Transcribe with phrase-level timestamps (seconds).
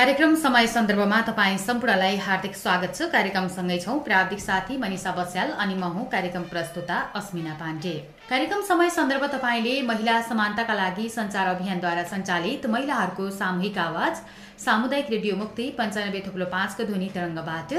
[0.00, 5.74] कार्यक्रम समय सन्दर्भमा तपाईँ सम्पूर्णलाई हार्दिक स्वागत छ। कार्यक्रमसँगै छौँ प्राविधिक साथी मनिषा बस्याल अनि
[5.74, 7.92] म हुँ कार्यक्रम प्रस्तुता अस्मिना पाण्डे।
[8.30, 14.22] कार्यक्रम समय सन्दर्भ तपाईँले महिला समानताका लागि संचार अभियानद्वारा सञ्चालित महिलाहरूको सामूहिक आवाज
[14.64, 17.72] सामुदायिक रेडियो मुक्ति पञ्चानब्बे थुप्लो पाँचको ध्वनि तरङ्गबाट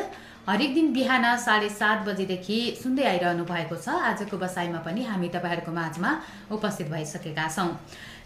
[0.46, 5.72] हरेक दिन बिहान साढे सात बजेदेखि सुन्दै आइरहनु भएको छ। आजको बसाइमा पनि हामी तपाईँहरूको
[5.72, 6.12] माझमा
[6.52, 7.70] उपस्थित भइसकेका छौँ।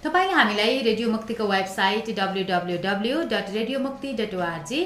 [0.03, 4.79] तपाईँले हामीलाई रेडियो मुक्तिको website W W W dot radio Mukti dot O R G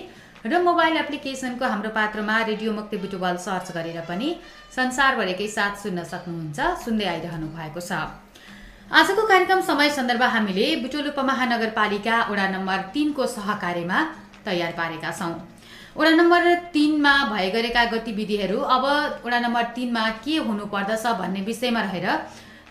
[0.46, 4.30] र मोबाइल एप्लिकेसनको हाम्रो पात्रमा रेडियो मुक्ति बुटुबल सर्च गरेर पनि
[4.76, 7.92] संसारभरिकै साथ सुन्न सक्नुहुन्छ सुन्दै आइरहनु भएको छ।
[8.92, 13.98] आजको कार्यक्रम समय सन्दर्भ हामीले बुटोल उपमहानगरपालिका वडा नम्बर तिनको सहकार्यमा
[14.46, 15.34] तयार पारेका छौँ।
[15.98, 18.86] वडा नम्बर तिनमा भए गरेका गतिविधिहरू अब
[19.26, 22.08] वडा नम्बर तिनमा के हुनुपर्दछ भन्ने विषयमा रहेर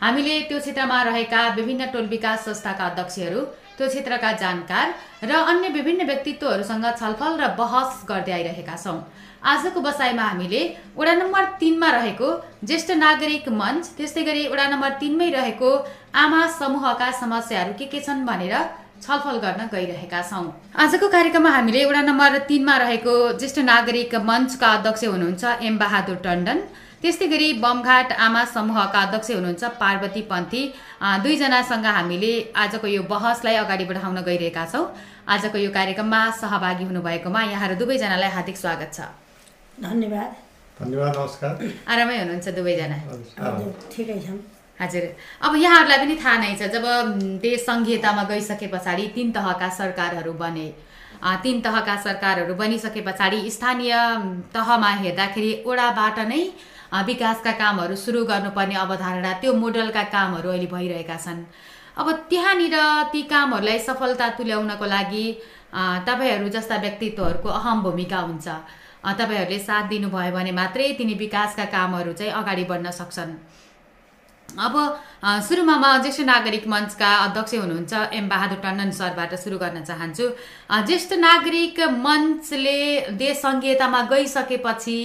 [0.03, 3.41] हामीले त्यो क्षेत्रमा रहेका विभिन्न टोल विकास संस्थाका अध्यक्षहरू
[3.79, 4.87] त्यो क्षेत्रका जानकार
[5.25, 8.99] र अन्य विभिन्न व्यक्तित्वहरूसँग छलफल र बहस गर्दै आइरहेका छौँ।
[9.45, 10.63] आजको बसाइमा हामीले
[10.99, 12.29] वडा नम्बर तिनमा रहेको
[12.65, 15.71] ज्येष्ठ नागरिक मञ्च त्यस्तै गरी वडा नम्बर तिनमै रहेको
[16.23, 18.55] आमा समूहका समस्याहरू के के छन् भनेर
[19.03, 20.47] छलफल गर्न गइरहेका छौँ।
[20.85, 26.59] आजको कार्यक्रममा हामीले वडा नम्बर तिनमा रहेको ज्येष्ठ नागरिक मञ्चका अध्यक्ष हुनुहुन्छ एम बहादुर टन्डन
[27.03, 30.63] त्यस्तै गरी बमघाट आमा समूहका अध्यक्ष हुनुहुन्छ पार्वती पन्थी।
[31.23, 32.33] दुईजनासँग हामीले
[32.63, 34.85] आजको यो बहसलाई अगाडि बढाउन गइरहेका छौँ।
[35.31, 38.99] आजको यो कार्यक्रममा सहभागी हुनुभएकोमा यहाँहरू दुवैजनालाई हार्दिक स्वागत छ।
[39.79, 40.31] धन्यवाद।
[40.81, 41.53] धन्यवाद नमस्कार।
[41.87, 42.97] आरामै हुनुहुन्छ दुवैजना?
[43.07, 44.39] हजुर ठिकै छौँ।
[44.81, 45.05] हजुर।
[45.47, 46.85] अब यहाँहरूलाई पनि थाहा नै छ जब
[47.47, 50.67] देश सङ्घीयतामा गइसके पछाडि तिन तहका सरकारहरू बने।
[51.43, 53.95] तिन तहका सरकारहरू बनिसके पछाडि स्थानीय
[54.55, 56.43] तहमा हेर्दाखेरि ओडाबाट नै
[56.93, 61.45] विकासका कामहरू सुरु गर्नुपर्ने अवधारणा त्यो मोडलका कामहरू अहिले भइरहेका छन्।
[61.97, 62.77] अब त्यहाँनिर
[63.13, 65.27] ती कामहरूलाई सफलता तुल्याउनको लागि
[66.09, 68.49] तपाईँहरू जस्ता व्यक्तित्वहरूको अहम भूमिका हुन्छ।
[69.19, 73.33] तपाईँहरूले साथ दिनुभयो भने मात्रै तिनी विकासका कामहरू चाहिँ अगाडि बढ्न सक्छन्।
[74.49, 74.75] अब
[75.45, 80.27] सुरुमा म ज्येष्ठ नागरिक मञ्चका अध्यक्ष हुनुहुन्छ एम बहादुर टन्डन सरबाट सुरु गर्न चाहन्छु।
[80.89, 82.79] ज्येष्ठ नागरिक मञ्चले
[83.13, 84.99] देश सङ्घीयतामा गइसकेपछि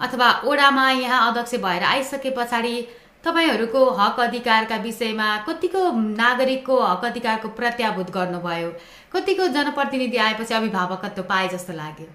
[0.00, 2.76] अथवा ओडामा यहाँ अध्यक्ष भएर आइसके पछाडि
[3.24, 8.70] तपाईँहरूको हक अधिकारका विषयमा कतिको नागरिकको हक अधिकारको प्रत्याभूत गर्नुभयो?
[9.12, 12.06] कतिको जनप्रतिनिधि आएपछि अभिभावकत्व पाए जस्तो लाग्यो?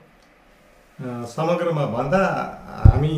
[1.27, 2.21] समग्रमा भन्दा
[2.85, 3.15] हामी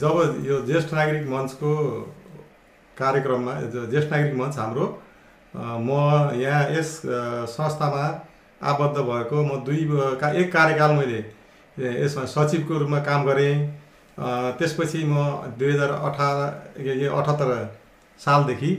[0.00, 1.74] जब यो ज्येष्ठ नागरिक मञ्चको
[2.96, 3.54] कार्यक्रममा
[3.90, 4.86] ज्येष्ठ नागरिक मञ्च हाम्रो
[5.54, 5.90] म
[6.36, 7.00] यहाँ यस
[7.50, 8.04] संस्थामा
[8.60, 9.88] आबद्ध भएको म दुई
[10.20, 11.20] का एक कार्यकाल मैले
[11.78, 13.54] यसमा सचिवको रूपमा काम गरेँ।
[14.58, 15.14] त्यसपछि म
[15.58, 16.36] दुई हजार अठार
[16.78, 17.50] अठहत्तर
[18.20, 18.70] सालदेखि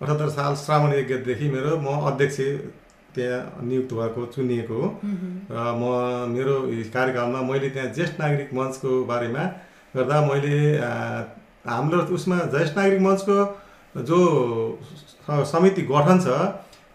[0.00, 2.38] अठहत्तर साल श्रावण गतेदेखि मेरो म अध्यक्ष
[3.14, 4.88] त्यहाँ नियुक्त भएको चुनिएको हो।
[5.50, 5.84] र म
[6.34, 6.54] मेरो
[6.94, 9.44] कार्यकालमा मैले त्यहाँ ज्येष्ठ नागरिक मञ्चको बारेमा
[9.96, 10.58] गर्दा मैले
[11.70, 13.38] हाम्रो उसमा ज्येष्ठ नागरिक मञ्चको
[14.08, 14.18] जो
[15.52, 16.28] समिति गठन छ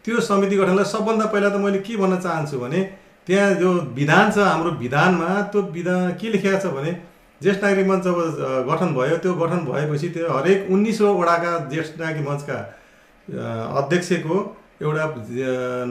[0.05, 2.79] त्यो समिति गठनलाई सबभन्दा पहिला त मैले के भन्न चाहन्छु भने
[3.27, 6.91] त्यहाँ जो विधान छ हाम्रो विधानमा त्यो विधान के लेखेको छ भने
[7.41, 8.17] ज्येष्ठ नागरिक मञ्च जब
[8.69, 12.57] गठन भयो त्यो गठन भएपछि त्यो हरेक उन्नाइसवटाका ज्येष्ठ नागरिक मञ्चका
[13.81, 14.37] अध्यक्षको
[14.83, 15.05] एउटा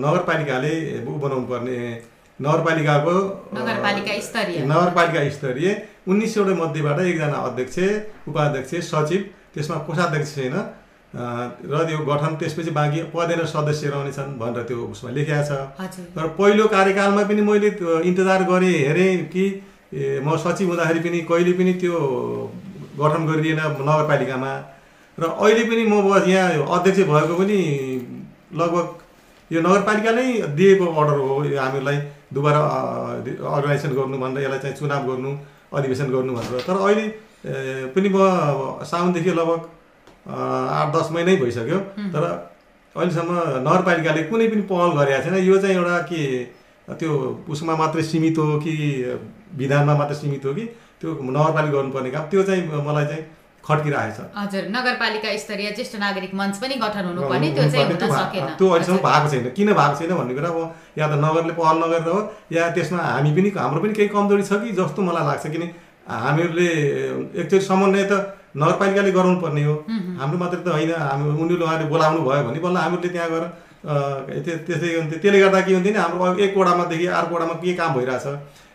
[0.05, 1.77] नगरपालिकाले ऊ बनाउनु पर्ने
[2.39, 3.17] नगरपालिकाको
[3.59, 5.69] नगरपालिका स्तरीय। नगरपालिका स्तरीय
[6.09, 7.77] उन्नाइसवटा मध्येबाट एकजना अध्यक्ष
[8.29, 9.21] उपाध्यक्ष सचिव
[9.55, 10.57] त्यसमा कोषाध्यक्ष छैन।
[11.15, 15.51] र त्यो गठन त्यसपछि बाँकी पदेन सदस्य रहनेछन् भनेर त्यो उसमा लेखिएको छ।
[16.15, 17.69] तर पहिलो कार्यकालमा पनि मैले
[18.03, 19.45] इन्तजार गरेँ हेरेँ कि
[19.95, 21.95] म सचिव हुँदाखेरि पनि कहिले पनि त्यो
[22.99, 24.53] गठन गरिएन नगरपालिकामा।
[25.19, 25.95] र अहिले पनि म
[26.27, 27.59] यहाँ अध्यक्ष भएको पनि
[28.59, 28.87] लगभग
[29.51, 30.27] यो नगरपालिका नै
[30.59, 31.97] दिएको अर्डर हो यो हामीलाई
[32.35, 32.61] दुबारा
[33.55, 35.31] अर्गनाइजेसन गर्नु भनेर यसलाई चाहिँ चुनाव गर्नु
[35.79, 37.07] अधिवेशन गर्नु भनेर। तर अहिले
[37.95, 38.19] पनि म
[38.83, 39.61] साउनदेखि लगभग
[40.25, 41.79] आठ दस महिनै भइसक्यो।
[42.15, 42.25] तर
[42.97, 43.31] अहिलेसम्म
[43.61, 46.23] नगरपालिकाले कुनै पनि पहल गरेका छैन। यो चाहिँ एउटा के
[47.01, 47.11] त्यो
[47.49, 48.75] उसमा मात्रै सीमित हो कि
[49.57, 50.65] विधानमा मात्रै सीमित हो कि
[51.01, 53.25] त्यो नगरपालिका गर्नुपर्ने काम त्यो चाहिँ मलाई चाहिँ
[53.65, 58.47] खड्किरहेको छ। हजुर नगरपालिका स्तरीय ज्येष्ठ नागरिक मञ्च पनि गठन हुनुपर्ने त्यो चाहिँ हुन सकेन।
[58.61, 60.59] त्यो अहिलेसम्म भएको छैन। किन भएको छैन भन्ने कुरा अब
[61.01, 62.21] या त नगरले पहल नगरेर हो
[62.53, 65.63] या त्यसमा हामी पनि हाम्रो पनि केही कमजोरी छ कि जस्तो मलाई लाग्छ। किन
[66.05, 66.69] हामीहरूले
[67.41, 68.13] एकचोटि समन्वय त
[68.55, 69.75] नगरपालिकाले गराउनु पर्ने हो
[70.21, 73.45] हाम्रो मात्रै त होइन। हामी उनीहरूले उहाँले बोलाउनु भयो भने बल्ल हामीले त्यहाँ गएर
[74.45, 78.27] त्यसै त्यसले गर्दा के हुन्थ्यो नि हाम्रो एक वडामादेखि अर्को वडामा के काम भइरहेछ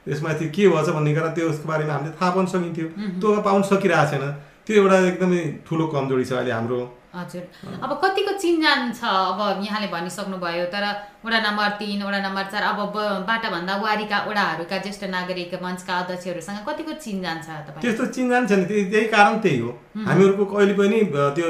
[0.06, 2.88] त्यसमाथि के भएछ भन्ने कुरा त्यसको बारेमा हामीले थाहा पाउन सकिन्थ्यो।
[3.22, 4.26] त्यो पाउन सकिरहेको छैन
[4.66, 6.80] त्यो एउटा एकदमै ठुलो कमजोरी छ अहिले हाम्रो
[7.10, 7.44] हजुर।
[7.84, 10.84] अब कतिको चिन्जान छ अब यहाँले भनिसक्नुभयो तर
[11.26, 12.80] वडा नम्बर तिन वडा नम्बर चार अब
[13.26, 17.82] बाटाभन्दा वारीका वडाहरूका ज्येष्ठ नागरिक मञ्चका अध्यक्षहरूसँग कतिको चिन्जान छ तपाईँ?
[17.82, 19.72] त्यस्तो चिन्जान छैन त्यही त्यही कारण त्यही हो।
[20.06, 21.00] हामीहरूको कहिले पनि
[21.36, 21.50] त्यो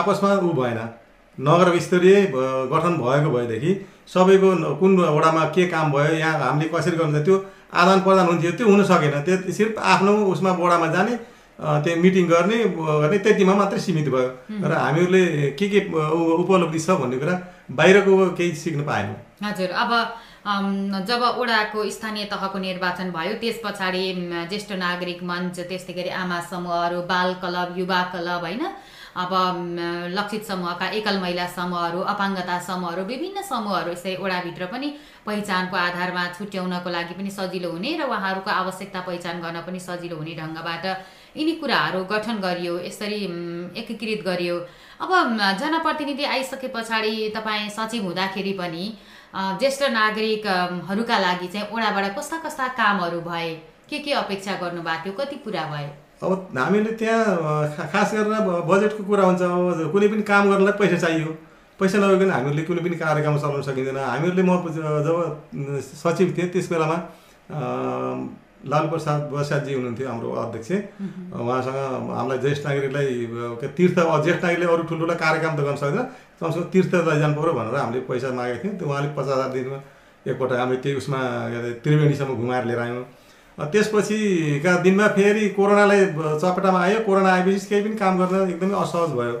[0.00, 0.80] आपसमा ऊ भएन।
[1.38, 2.16] नगर स्तरीय
[2.68, 3.72] गठन भएको भएदेखि
[4.10, 7.36] सबैको कुन वडामा के काम भयो यहाँ हामीले कसरी गर्नु त्यो
[7.72, 11.14] आदान प्रदान हुन्थ्यो त्यो हुन सकेन। त्यो सिर्फ आफ्नो उसमा वडामा जाने
[11.60, 14.28] त्यो मिटिङ गर्ने गर्ने त्यतिमा मात्रै सीमित भयो।
[14.64, 15.22] र हामीहरूले
[15.58, 17.34] के के उपलब्धि छ भन्ने कुरा
[17.78, 19.90] बाहिरको केही सिक्न पाएनौँ। हजुर अब
[21.08, 24.04] जब ओडाको स्थानीय तहको निर्वाचन भयो त्यस पछाडि
[24.48, 28.64] ज्येष्ठ नागरिक मञ्च त्यस्तै गरी आमा समूहहरू बाल क्लब युवा क्लब होइन?
[29.20, 29.32] अब
[30.16, 34.88] लक्षित समूहका एकल महिला समूहहरू अपाङ्गता समूहहरू विभिन्न समूहहरू यसै ओडाभित्र पनि
[35.26, 40.34] पहिचानको आधारमा छुट्याउनको लागि पनि सजिलो हुने र उहाँहरूको आवश्यकता पहिचान गर्न पनि सजिलो हुने
[40.40, 40.84] ढङ्गबाट
[41.36, 43.20] यिनी कुराहरू गठन गरियो यसरी
[43.80, 44.56] एकीकृत गरियो।
[45.00, 45.10] अब
[45.60, 48.84] जनप्रतिनिधि आइसके पछाडि तपाईँ सचिव हुँदाखेरि पनि
[49.60, 53.50] ज्येष्ठ नागरिकहरूका लागि चाहिँ ओडाबाट कस्ता कस्ता कामहरू भए
[53.90, 55.90] के के अपेक्षा गर्नुभएको थियो कति पुरा भयो
[56.22, 61.30] अब हामीले त्यहाँ खास गरेर बजेटको कुरा हुन्छ अब कुनै पनि काम गर्नलाई पैसा चाहियो।
[61.80, 64.52] पैसा नभइकन हामीहरूले कुनै पनि कार्यक्रम चलाउन सकिँदैन। हामीहरूले म
[65.06, 65.16] जब
[65.94, 66.96] सचिव थिएँ त्यस बेलामा
[68.60, 70.70] अ, लालु प्रसाद बसाजी हुनुहुन्थ्यो हाम्रो अध्यक्ष।
[71.32, 71.76] उहाँसँग
[72.16, 73.08] हामीलाई ज्येष्ठ नागरिकलाई
[73.76, 76.04] तीर्थ ज्येष्ठ नागरिकले अरू ठुल्ठुलो कार्यक्रम त गर्न सक्दैन।
[76.40, 79.78] कमसेकम तीर्थ लैजानु पऱ्यो भनेर हामीले पैसा मागेको थियौँ। त्यो उहाँले पचास हजार दिनमा
[80.28, 81.18] एकपल्ट हामीले त्यही उसमा
[81.50, 83.04] के अरे त्रिवेणीसम्म घुमाएर लिएर आयौँ।
[83.72, 86.00] त्यसपछिका दिनमा फेरि कोरोनालाई
[86.42, 89.36] चपेटामा आयो। कोरोना आएपछि केही पनि काम गर्न एकदमै असहज भयो।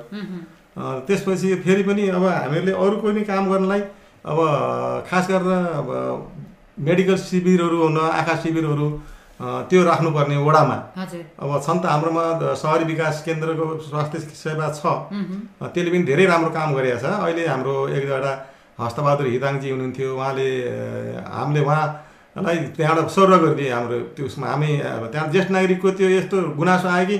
[1.06, 3.82] त्यसपछि फेरि पनि अब हामीहरूले अरू कोही पनि काम गर्नलाई
[4.30, 4.38] अब
[5.08, 5.88] खास गरेर अब
[6.80, 8.88] मेडिकल शिविरहरू हुन आँखा शिविरहरू
[9.40, 10.76] त्यो राख्नुपर्ने वडामा।
[11.40, 12.24] अब छन् त हाम्रोमा
[12.60, 14.84] सहरी विकास केन्द्रको स्वास्थ्य सेवा छ।
[15.60, 18.32] त्यसले पनि धेरै राम्रो काम गरेको छ। अहिले हाम्रो एकजना
[18.76, 20.48] हस्तबहादुर हिदाङजी हुनुहुन्थ्यो। उहाँले
[21.24, 24.70] हामीले उहाँलाई त्यहाँबाट सर्व गरिदिए हाम्रो त्यो उसमा। हामी
[25.12, 27.16] त्यहाँ ज्येष्ठ नागरिकको त्यो यस्तो गुनासो आयो कि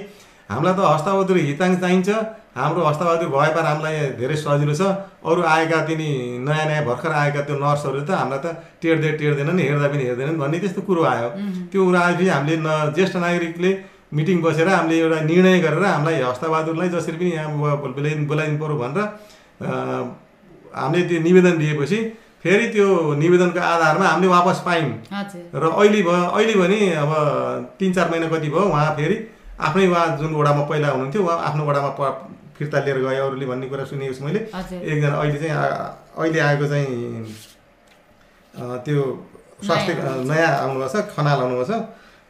[0.51, 2.11] हामीलाई त हस्तबहादुर हिताङ चाहिन्छ।
[2.51, 4.83] हाम्रो हस्तबहादुर भए पार हामीलाई धेरै सजिलो छ।
[5.23, 6.09] अरू आएका तिनी
[6.47, 8.47] नयाँ नयाँ भर्खर आएका त्यो नर्सहरू त हामीलाई त
[8.83, 11.29] टेर्दै टेर्दैनन् हेर्दा पनि हेर्दैनन् भन्ने त्यस्तो कुरो आयो।
[11.71, 13.71] त्यो कुरो आएपछि हामीले न ज्येष्ठ नागरिकले
[14.11, 18.99] मिटिङ बसेर हामीले एउटा निर्णय गरेर हामीलाई हस्तबहादुरलाई जसरी पनि यहाँ बोलाइ बोलाइदिनु पऱ्यो भनेर
[20.75, 21.99] हामीले त्यो निवेदन दिएपछि
[22.43, 22.87] फेरि त्यो
[23.23, 24.91] निवेदनको आधारमा हामीले वापस पायौँ।
[25.55, 27.11] र अहिले भयो अहिले भने अब
[27.79, 29.17] तिन चार महिना कति भयो उहाँ फेरि
[29.61, 31.91] आफ्नै उहाँ जुन वडामा पहिला हुनुहुन्थ्यो उहाँ आफ्नो वडामा
[32.57, 35.55] फिर्ता लिएर गयो अरूले भन्ने कुरा सुनेको छु मैले। एकजना अहिले चाहिँ
[36.17, 36.89] अहिले आएको चाहिँ
[38.85, 39.01] त्यो
[39.65, 39.93] स्वास्थ्य
[40.29, 41.73] नयाँ आउनुभएको छ खनाल आउनुभएको छ।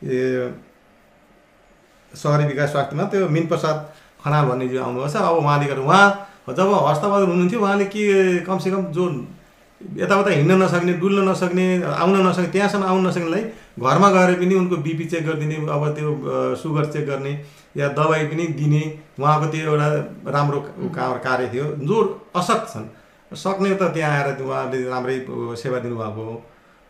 [0.06, 0.14] ए
[2.12, 3.76] सहरी विकास स्वास्थ्यमा त्यो मिन प्रसाद
[4.22, 6.06] खनाल भन्ने जो आउनुभएको छ। अब उहाँले गरेर उहाँ
[6.50, 8.02] जब हस्तबहादुर हुनुहुन्थ्यो उहाँले के
[8.46, 9.04] कमसेकम जो
[9.80, 13.42] यताउता हिँड्न नसक्ने डुल्न नसक्ने आउन नसक्ने त्यहाँसम्म आउन नसक्नेलाई
[13.80, 16.08] घरमा गएर पनि उनको बिपी चेक गरिदिने अब त्यो
[16.56, 17.32] सुगर चेक गर्ने
[17.76, 18.82] या दबाई पनि दिने
[19.18, 19.88] उहाँको त्यो एउटा
[20.36, 20.60] राम्रो
[21.26, 21.96] कार्य थियो। जो
[22.36, 22.88] असक्त छन्
[23.32, 25.16] सक्ने त त्यहाँ आएर उहाँले राम्रै
[25.56, 26.34] सेवा दिनुभएको हो।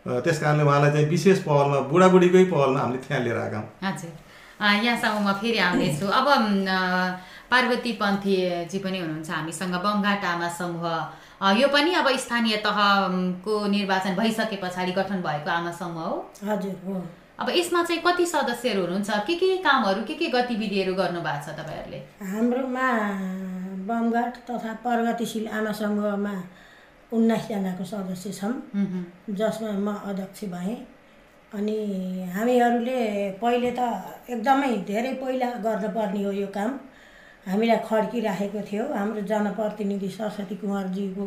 [0.05, 4.11] त्यस कारणले उहाँलाई चाहिँ विशेष पहलमा बुढाबुढीकै पहलमा हामीले त्यहाँ लिएर आएका हौँ। हजुर।
[4.61, 6.27] यहाँसम्म म फेरि आउनेछु। अब
[7.51, 10.85] पार्वती पन्थीजी पनि हुनुहुन्छ हामीसँग बमघाट आमा समूह
[11.59, 17.01] यो पनि अब स्थानीय तहको निर्वाचन भइसके पछाडि गठन भएको आमा समूह हो। हजुर हो।
[17.39, 21.55] अब यसमा चाहिँ कति सदस्यहरू हुनुहुन्छ के के कामहरू के के गतिविधिहरू गर्नु भएको छ
[21.59, 21.99] तपाईँहरूले?
[22.31, 22.87] हाम्रोमा
[23.89, 26.33] बमघाट तथा प्रगतिशील आमा समूहमा
[27.11, 28.53] उन्नाइसजनाको सदस्य छौँ.
[29.29, 30.77] जसमा म अध्यक्ष भएँ।
[31.57, 31.77] अनि
[32.35, 33.01] हामीहरूले
[33.41, 33.81] पहिले त
[34.29, 36.79] एकदमै धेरै पहिला गर्नुपर्ने हो यो काम।
[37.47, 41.25] हामीलाई खड्किराखेको थियो। हाम्रो जनप्रतिनिधि सरस्वती कुँवरजीको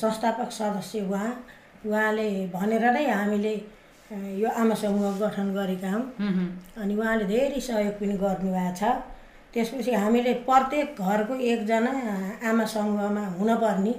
[0.00, 1.30] संस्थापक सदस्य उहाँ।
[1.86, 3.54] उहाँले भनेर नै हामीले
[4.40, 6.04] यो आमा समूह गठन गरेका हौँ.
[6.76, 8.82] अनि उहाँले धेरै सहयोग पनि गर्नुभएको छ।
[9.54, 11.92] त्यसपछि हामीले प्रत्येक घरको एकजना
[12.42, 13.94] आमा समूहमा हुनपर्ने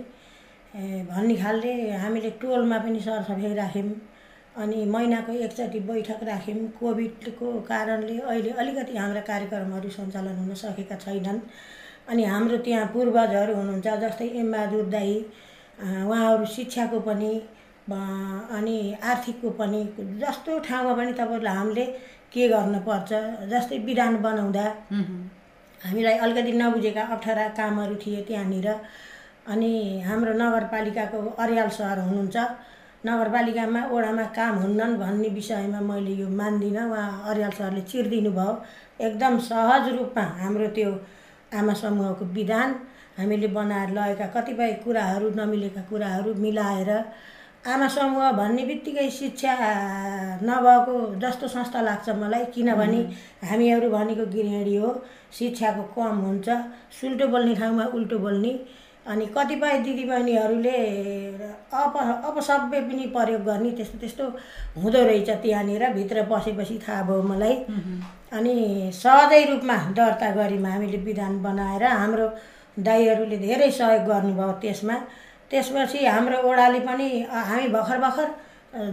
[1.10, 1.72] भन्ने खालले
[2.03, 3.89] हामीले टोलमा पनि सरसफाइ राख्यौँ।
[4.56, 11.40] अनि महिनाको एकचोटि बैठक राख्यौँ। कोभिडको कारणले अहिले अलिकति हाम्रा कार्यक्रमहरू सञ्चालन हुन सकेका छैनन्।
[12.10, 15.14] अनि हाम्रो त्यहाँ पूर्वजहरू हुनुहुन्छ जस्तै एमबहादुर दाई
[15.80, 17.32] उहाँहरू शिक्षाको पनि
[18.58, 19.82] अनि आर्थिकको पनि
[20.22, 21.86] जस्तो ठाउँमा पनि तपाईँहरूलाई हामीले
[22.34, 23.12] के गर्नुपर्छ
[23.52, 24.66] जस्तै विधान बनाउँदा.
[25.82, 28.68] हामीलाई अलिकति नबुझेका अप्ठ्यारा कामहरू थिए त्यहाँनिर।
[29.52, 29.74] अनि
[30.08, 32.38] हाम्रो नगरपालिकाको अर्याल सर हुनुहुन्छ।
[33.06, 38.54] नगरपालिकामा ओडामा काम हुन्नन् भन्ने विषयमा मैले यो मान्दिनँ। उहाँ अर्याल सरले चिरिदिनु भयो।
[39.06, 40.92] एकदम सहज रूपमा हाम्रो त्यो
[41.54, 42.70] आमा समूहको विधान।
[43.18, 46.90] हामीले बनाएर लगेका कतिपय कुराहरू नमिलेका कुराहरू मिलाएर
[47.66, 49.54] आमा समूह भन्ने बित्तिकै शिक्षा
[50.42, 53.00] नभएको जस्तो संस्था लाग्छ मलाई। किनभने
[53.50, 54.90] हामीहरू भनेको गृहिणी हो।
[55.38, 56.48] शिक्षाको कम हुन्छ।
[57.00, 58.52] सुल्टो बोल्ने ठाउँमा उल्टो बोल्ने
[59.06, 60.78] अनि कतिपय दिदीबहिनीहरूले
[61.74, 61.98] अप
[62.30, 64.26] अपसभ्य पनि प्रयोग गर्ने त्यस्तो त्यस्तो
[64.82, 67.56] हुँदो रहेछ त्यहाँनिर भित्र बसेपछि थाहा भयो मलाई।
[68.38, 68.56] अनि
[68.94, 72.28] सहजै रूपमा दर्ता गऱ्यौँ हामीले विधान बनाएर हाम्रो
[72.88, 74.96] दाईहरूले धेरै सहयोग गर्नुभयो त्यसमा।
[75.52, 78.30] त्यसपछि हाम्रो ओडाले पनि हामी भर्खर भर्खर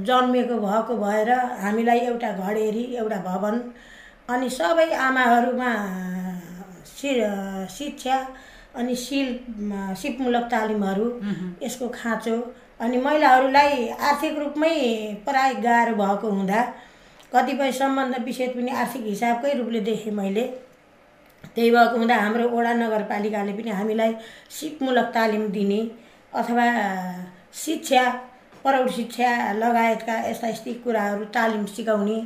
[0.07, 1.31] जन्मिएको भएको भएर
[1.63, 3.57] हामीलाई एउटा घडेरी एउटा भवन
[4.29, 5.71] अनि सबै आमाहरूमा
[6.87, 7.11] सि
[7.79, 8.17] शिक्षा
[8.75, 9.29] अनि सिल
[10.01, 11.07] सिपमूलक तालिमहरू
[11.63, 12.37] यसको खाँचो।
[12.81, 14.75] अनि महिलाहरूलाई आर्थिक रूपमै
[15.25, 16.61] प्राय गाह्रो भएको हुँदा
[17.33, 20.47] कतिपय सम्बन्ध विच्छेद पनि आर्थिक हिसाबकै रूपले देखेँ मैले।
[21.45, 24.15] त्यही भएको हुँदा हाम्रो वडा नगरपालिकाले पनि हामीलाई
[24.51, 25.81] सिपमूलक तालिम दिने
[26.33, 26.67] अथवा
[27.65, 28.05] शिक्षा
[28.65, 32.19] प्रौढ शिक्षा लगायतका यस्ता यस्ती कुराहरू तालिम सिकाउने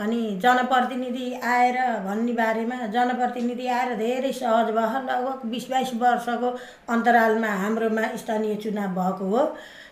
[0.00, 6.50] अनि जनप्रतिनिधि आएर भन्ने बारेमा जनप्रतिनिधि आएर धेरै सहज भयो। लगभग बिस बाइस वर्षको
[6.94, 9.44] अन्तरालमा हाम्रोमा स्थानीय चुनाव भएको हो।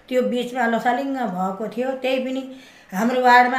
[0.09, 2.43] त्यो बिचमा लसालिङ्ग भएको थियो। त्यही पनि
[2.93, 3.59] हाम्रो वार्डमा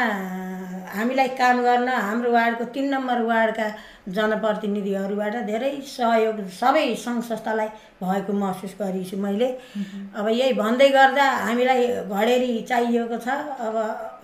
[0.90, 3.66] हामीलाई काम गर्न हाम्रो वार्डको तिन नम्बर वार्डका
[4.10, 7.70] जनप्रतिनिधिहरूबाट धेरै सहयोग सबै सङ्घ संस्थालाई
[8.02, 9.50] भएको महसुस गरेको छु मैले।
[10.18, 13.28] अब यही भन्दै गर्दा हामीलाई घडेरी चाहिएको छ।
[13.68, 13.76] अब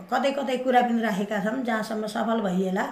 [0.09, 2.85] कतै कतै कुरा पनि राखेका छौँ जहाँसम्म सफल भइएला।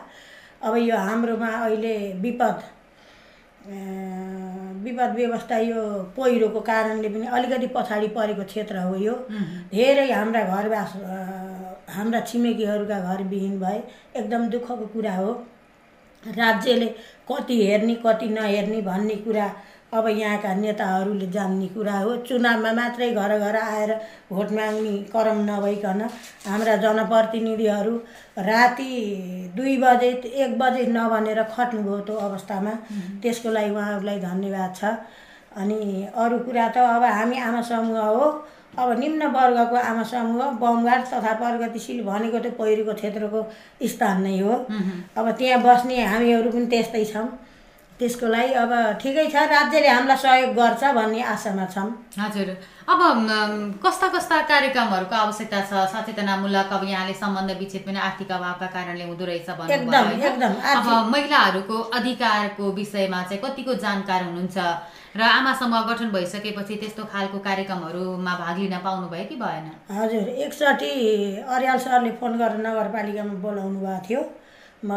[0.62, 2.62] अब यो हाम्रोमा अहिले विपद
[4.86, 5.82] विपद व्यवस्था यो
[6.14, 9.16] पहिरोको कारणले पनि अलिकति पछाडि परेको क्षेत्र हो यो।
[9.74, 10.94] धेरै हाम्रा घरवास
[11.88, 13.82] हाम्रा छिमेकीहरूका घर विहीन भए
[14.16, 15.32] एकदम दुःखको कुरा हो।
[16.24, 16.86] राज्यले
[17.30, 19.52] कति हेर्ने कति नहेर्ने भन्ने कुरा
[19.94, 23.92] अब यहाँका नेताहरूले जान्ने कुरा हो। चुनावमा मात्रै घर घर आएर
[24.32, 26.02] भोट माग्ने क्रम नभइकन
[26.48, 27.96] हाम्रा जनप्रतिनिधिहरू
[28.40, 28.90] राति
[29.56, 32.72] दुई बजे एक बजे नभनेर खट्नुभयो त्यो अवस्थामा
[33.22, 34.96] त्यसको लागि उहाँहरूलाई धन्यवाद छ।
[35.54, 38.26] अनि अरू कुरा त अब हामी आमा समूह हो।
[38.80, 43.42] अब निम्न वर्गको आमा समूह बमगाड तथा प्रगतिशील भनेको त पहिरोको क्षेत्रको
[43.94, 44.54] स्थान नै हो।
[45.18, 47.28] अब त्यहाँ बस्ने हामीहरू पनि त्यस्तै छौँ।
[48.00, 48.72] त्यसको लागि अब
[49.02, 52.50] ठिकै छ राज्यले हामीलाई सहयोग गर्छ भन्ने आशामा छौँ हजुर।
[52.94, 53.00] अब
[53.84, 55.72] कस्ता कस्ता कार्यक्रमहरूको आवश्यकता छ?
[55.94, 61.78] सचेतनामूलक अब यहाँले सम्बन्ध विच्छेद पनि आर्थिक अभावका कारणले हुँदो रहेछ एकदम एकदम अब महिलाहरूको
[62.00, 64.58] अधिकारको विषयमा चाहिँ कतिको जानकार हुनुहुन्छ?
[65.16, 69.66] र आमा समूह गठन भइसकेपछि त्यस्तो खालको कार्यक्रमहरूमा भाग लिन पाउनु भयो कि भएन?
[69.94, 70.92] हजुर एकचोटि
[71.46, 74.22] अर्याल सरले फोन गरेर नगरपालिकामा बोलाउनु भएको थियो।
[74.84, 74.92] म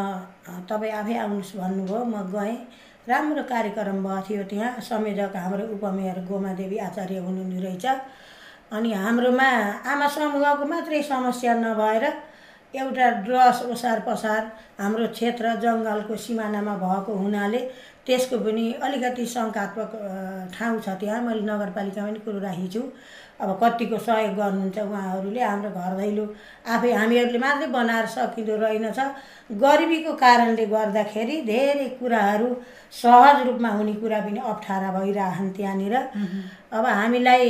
[0.69, 2.57] तपाईँ आफै आउनुहोस् भन्नुभयो म गएँ।
[3.09, 7.87] राम्रो कार्यक्रम भएको थियो त्यहाँ। संयोजक हाम्रो उपमेयर गोमादेवी आचार्य हुनुहुने रहेछ।
[8.77, 9.49] अनि हाम्रोमा
[9.93, 12.05] आमा समूहको मात्रै समस्या नभएर
[12.75, 14.43] एउटा ड्रस ओसार पसार
[14.81, 17.61] हाम्रो क्षेत्र जङ्गलको सिमानामा भएको हुनाले
[18.07, 19.93] त्यसको पनि अलिकति शङ्कात्मक
[20.55, 22.83] ठाउँ छ त्यहाँ। मैले नगरपालिकामा पनि कुरो राखेको छु।
[23.41, 26.25] अब कतिको सहयोग गर्नुहुन्छ उहाँहरूले हाम्रो घर दैलो
[26.75, 28.99] आफै हामीहरूले मात्रै बनाएर सकिँदो रहेनछ।
[29.63, 32.49] गरिबीको कारणले गर्दाखेरि धेरै कुराहरू
[33.03, 35.97] सहज रूपमा हुने कुरा पनि अप्ठ्यारा भइरहन् त्यहाँनिर।
[36.73, 37.45] अब हामीलाई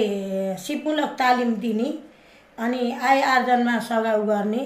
[0.66, 1.88] सिपमूलक तालिम दिने
[2.58, 4.62] अनि आय आर्जनमा सघाउ गर्ने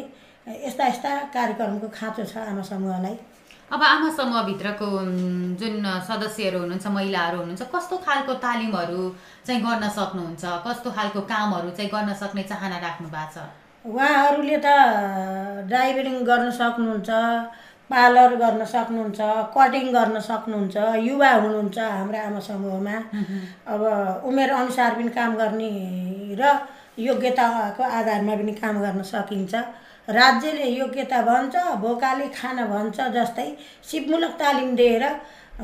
[0.67, 3.17] यस्ता यस्ता कार्यक्रमको खाँचो छ आमा समूहलाई
[3.71, 4.87] अब आमा समूहभित्रको
[5.61, 9.03] जुन सदस्यहरू हुनुहुन्छ महिलाहरू हुनुहुन्छ कस्तो खालको तालिमहरू
[9.47, 10.45] चाहिँ गर्न सक्नुहुन्छ?
[10.67, 13.47] कस्तो खालको कामहरू चाहिँ गर्न सक्ने चाहना राख्नु भएको छ?
[13.87, 14.67] उहाँहरूले त
[15.71, 17.11] ड्राइभिङ गर्न सक्नुहुन्छ
[17.91, 19.21] पार्लर गर्न सक्नुहुन्छ
[19.55, 22.97] कटिङ गर्न सक्नुहुन्छ युवा हुनुहुन्छ हाम्रो आमा समूहमा
[23.71, 23.81] अब
[24.29, 25.71] उमेर अनुसार पनि काम गर्ने
[26.41, 26.43] र
[26.99, 29.55] योग्यताको आधारमा पनि काम गर्न सकिन्छ।
[30.09, 33.49] राज्यले योग्यता भन्छ भोकाले खान भन्छ जस्तै
[33.91, 35.05] सिपमूलक तालिम दिएर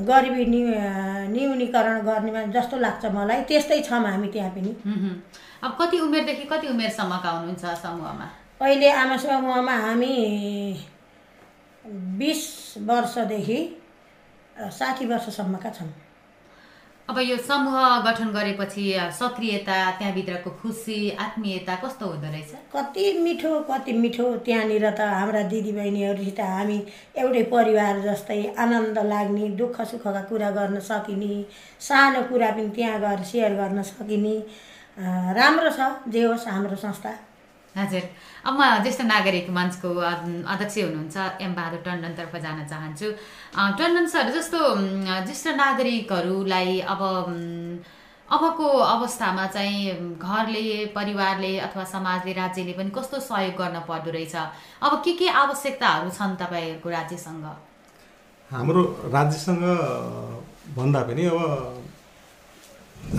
[0.08, 0.60] गरिबी नि
[1.32, 4.70] न्यूनीकरण गर्नेमा जस्तो लाग्छ मलाई। त्यस्तै छौँ हामी त्यहाँ पनि।
[5.64, 8.26] अब कति उमेरदेखि कति उमेरसम्मका हुनुहुन्छ समूहमा?
[8.60, 10.14] अहिले आमा समूहमा हामी
[12.18, 12.42] बिस
[12.86, 13.58] वर्षदेखि
[14.72, 15.88] साठी वर्षसम्मका छौँ।
[17.08, 18.84] अब यो समूह गठन गरेपछि
[19.18, 22.50] सक्रियता त्यहाँभित्रको खुसी आत्मीयता कस्तो हुँदो रहेछ?
[22.74, 26.78] कति मिठो कति मिठो। त्यहाँनिर त हाम्रा दिदीबहिनीहरूसित हामी
[27.14, 31.44] एउटै परिवार जस्तै आनन्द लाग्ने दुःख सुखका कुरा गर्न सकिने
[31.80, 34.36] सानो कुरा पनि त्यहाँ गएर सेयर गर्न सकिने।
[35.38, 37.14] राम्रो छ जे होस् हाम्रो संस्था।
[37.76, 38.04] हजुर।
[38.46, 39.90] अब म ज्येष्ठ नागरिक मञ्चको
[40.52, 43.08] अध्यक्ष हुनुहुन्छ एम बहादुर टन्डनतर्फ जान चाहन्छु।
[43.78, 44.58] टन्डन सर जस्तो
[45.26, 47.02] ज्येष्ठ नागरिकहरूलाई अब
[48.28, 50.64] अबको अवस्थामा चाहिँ घरले
[50.96, 54.34] परिवारले अथवा समाजले राज्यले पनि कस्तो सहयोग गर्न पर्दो रहेछ?
[54.82, 57.46] अब के के आवश्यकताहरू छन् तपाईँहरूको राज्यसँग?
[58.50, 58.82] हाम्रो
[59.14, 59.64] राज्यसँग
[60.76, 61.38] भन्दा पनि अब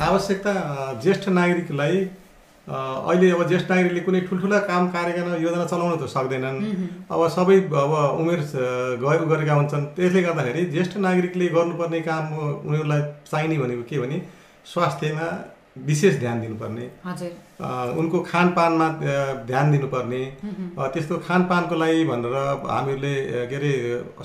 [0.02, 0.54] आवश्यकता
[1.02, 1.98] ज्येष्ठ नागरिकलाई
[2.68, 6.58] अहिले अब ज्येष्ठ नागरिकले कुनै ठुल्ठुला काम कार्यक्रम योजना चलाउन त सक्दैनन्।
[7.08, 8.40] अब सबै अब उमेर
[9.04, 12.26] गयो गरेका हुन्छन्। त्यसले गर्दाखेरि ज्येष्ठ नागरिकले गर्नुपर्ने काम
[12.68, 14.18] उनीहरूलाई चाहिने भनेको के भने
[14.68, 15.28] स्वास्थ्यमा
[15.88, 16.86] विशेष ध्यान दिनुपर्ने।
[18.00, 18.88] उनको खानपानमा
[19.48, 20.22] ध्यान दिनुपर्ने।
[20.76, 22.36] त्यस्तो खानपानको लागि भनेर
[22.68, 23.16] हामीहरूले
[23.48, 23.72] के अरे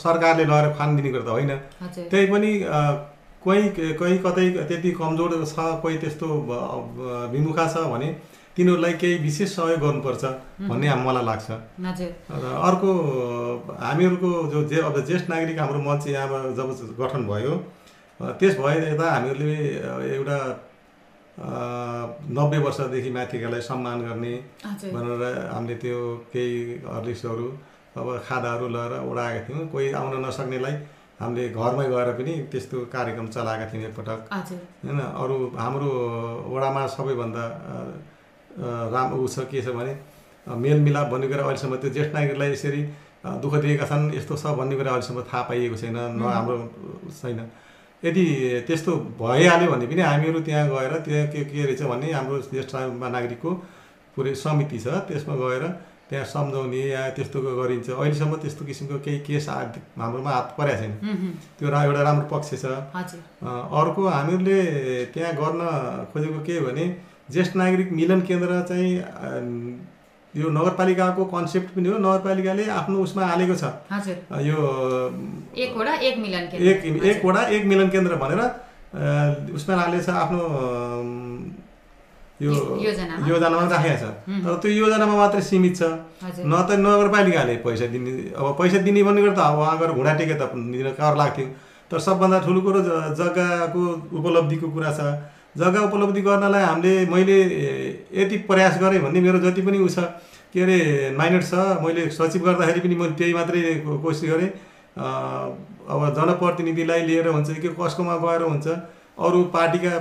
[0.03, 1.53] सरकारले लगेर खान दिने कुरा त होइन
[2.11, 2.51] त्यही पनि
[3.45, 3.63] कोही
[4.01, 6.29] कोही कतै त्यति कमजोर छ कोही त्यस्तो
[7.33, 8.09] विमुखा छ भने
[8.57, 10.25] तिनीहरूलाई केही विशेष सहयोग गर्नुपर्छ
[10.69, 12.91] भन्ने मलाई लाग्छ। र अर्को
[13.81, 16.69] हामीहरूको जो जे अब ज्येष्ठ नागरिक हाम्रो मञ्च यहाँ जब
[17.01, 17.55] गठन भयो
[18.21, 19.57] त्यस भए यता हामीहरूले
[20.17, 20.39] एउटा
[22.37, 24.35] नब्बे वर्षदेखि माथिकालाई सम्मान गर्ने
[24.95, 25.23] भनेर
[25.53, 26.01] हामीले त्यो
[26.33, 27.47] केही हर्लिक्सहरू
[27.97, 30.75] अब खादाहरू लगाएर उडाएका थियौँ। कोही आउन नसक्नेलाई
[31.23, 34.21] हामीले घरमै गएर पनि त्यस्तो कार्यक्रम चलाएका थियौँ एकपटक।
[34.85, 35.91] होइन अरू हाम्रो
[36.55, 37.45] वडामा सबैभन्दा
[38.95, 39.93] राम्रो ऊ छ के छ भने
[40.47, 42.83] मेलमिलाप भन्ने कुरा अहिलेसम्म त्यो ज्येष्ठ नागरिकलाई यसरी
[43.43, 46.57] दुःख दिएका छन् यस्तो छ भन्ने कुरा अहिलेसम्म थाहा पाइएको छैन न हाम्रो
[47.21, 47.41] छैन।
[48.03, 48.25] यदि
[48.67, 52.75] त्यस्तो भइहाल्यो भने पनि हामीहरू त्यहाँ गएर त्यहाँ के के रहेछ भन्ने हाम्रो ज्येष्ठ
[53.15, 53.51] नागरिकको
[54.17, 55.65] पुरै समिति छ त्यसमा गएर
[56.13, 60.93] त्यहाँ सम्झाउने या त्यस्तो गरिन्छ। अहिलेसम्म त्यस्तो किसिमको केही केस हाम्रोमा हात परेको छैन।
[61.59, 62.65] त्यो रा- एउटा राम्रो पक्ष छ।
[63.81, 64.59] अर्को हामीहरूले
[65.15, 65.61] त्यहाँ गर्न
[66.13, 66.85] खोजेको के भने
[67.33, 68.93] ज्येष्ठ नागरिक मिलन केन्द्र चाहिँ
[70.37, 73.65] यो नगरपालिकाको कन्सेप्ट पनि हो। नगरपालिकाले आफ्नो उसमा हालेको छ।
[74.51, 74.59] यो
[75.65, 76.69] एक वडा एक मिलन केन्द्र।
[77.57, 78.41] एक मिलन केन्द्र भनेर
[79.57, 80.45] उसमा हालेको छ आफ्नो
[82.43, 82.53] यो
[82.83, 83.63] योजनामा?
[83.71, 84.05] राखेको छ।
[84.45, 85.83] तर त्यो योजनामा मात्रै सीमित छ।
[86.43, 90.35] न त नगरपालिकाले पैसा दिने अब पैसा दिने भन्ने त अब उहाँ गएर घुँडा टेके
[90.35, 91.47] त दिन कर लाग्थ्यो।
[91.91, 92.81] तर सबभन्दा ठुलो कुरो
[93.15, 93.83] जग्गाको
[94.19, 95.01] उपलब्धिको कुरा छ।
[95.53, 97.37] जग्गा उपलब्धि गर्नलाई हामीले मैले
[98.11, 100.01] यति प्रयास गरेँ भन्ने मेरो जति पनि उ छ
[100.49, 100.79] के अरे
[101.13, 101.53] माइनर छ
[101.85, 104.51] मैले सचिव गर्दाखेरि पनि मैले त्यही मात्रै कोसिस गरेँ।
[104.97, 108.67] अब जनप्रतिनिधिलाई लिएर हुन्छ कि कसकोमा गएर हुन्छ।
[109.23, 109.93] अरू पार्टीका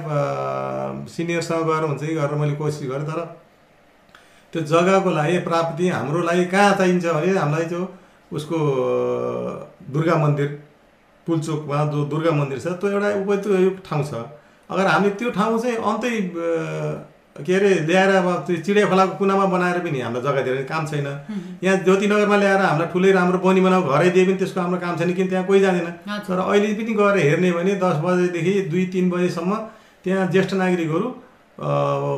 [1.09, 3.19] सिनियरसँग गएर हुन्छ कि गरेर मैले कोसिस गरेँ तर
[4.53, 7.81] त्यो जग्गाको लागि प्राप्ति हाम्रो लागि कहाँ चाहिन्छ भने हामीलाई त्यो
[8.31, 8.57] उसको
[9.93, 10.49] दुर्गा मन्दिर
[11.27, 14.13] पुलचोकमा जो दुर्गा मन्दिर छ त्यो एउटा उपयुक्त ठाउँ छ।
[14.69, 16.13] अगर हामीले त्यो ठाउँ चाहिँ अन्तै
[17.35, 21.07] के अरे ल्याएर अब त्यो चिडिया खोलाको कुनामा बनाएर पनि हामीलाई जग्गा दिएर काम छैन।
[21.63, 25.13] यहाँ ज्योतिनगरमा ल्याएर हामीलाई ठुलै राम्रो बनी बनाऊ घरै दिए पनि त्यसको हाम्रो काम छैन
[25.15, 25.87] किन त्यहाँ कोही जाँदैन।
[26.27, 29.55] तर अहिले पनि गएर हेर्ने भने दस बजेदेखि दुई तिन बजेसम्म
[30.03, 31.07] त्यहाँ ज्येष्ठ नागरिकहरू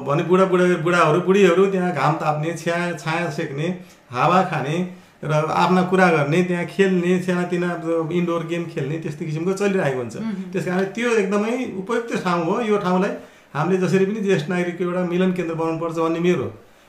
[0.08, 3.67] भने बुढा बुढा बुढाहरू बुढीहरू त्यहाँ घाम ताप्ने छ्या छाया सेक्ने
[4.12, 4.76] हावा खाने
[5.23, 7.69] र आफ्ना कुरा गर्ने त्यहाँ खेल्ने सानातिना
[8.12, 10.15] इन्डोर गेम खेल्ने त्यस्तो किसिमको चलिरहेको हुन्छ।
[10.52, 13.13] त्यस कारण त्यो एकदमै उपयुक्त ठाउँ हो यो ठाउँलाई
[13.54, 16.48] हामीले जसरी पनि ज्येष्ठ नागरिकको एउटा मिलन केन्द्र बनाउनुपर्छ भन्ने मेरो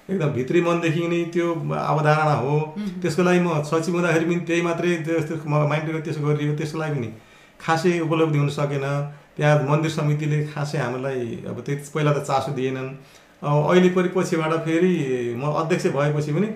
[0.08, 2.54] एकदम भित्री मनदेखि नै त्यो अवधारणा हो।
[3.02, 7.08] त्यसको लागि म सचिव हुँदाखेरि पनि त्यही मात्रै त्यस्तो माइन्ड त्यसो गरियो। त्यसको लागि पनि
[7.60, 8.86] खासै उपलब्धि हुन सकेन।
[9.36, 12.88] त्यहाँ मन्दिर समितिले खासै हामीलाई अब त्यति पहिला त चासो दिएनन्।
[13.42, 14.92] अब अहिले परि पछिबाट फेरि
[15.36, 16.48] म अध्यक्ष भएपछि पनि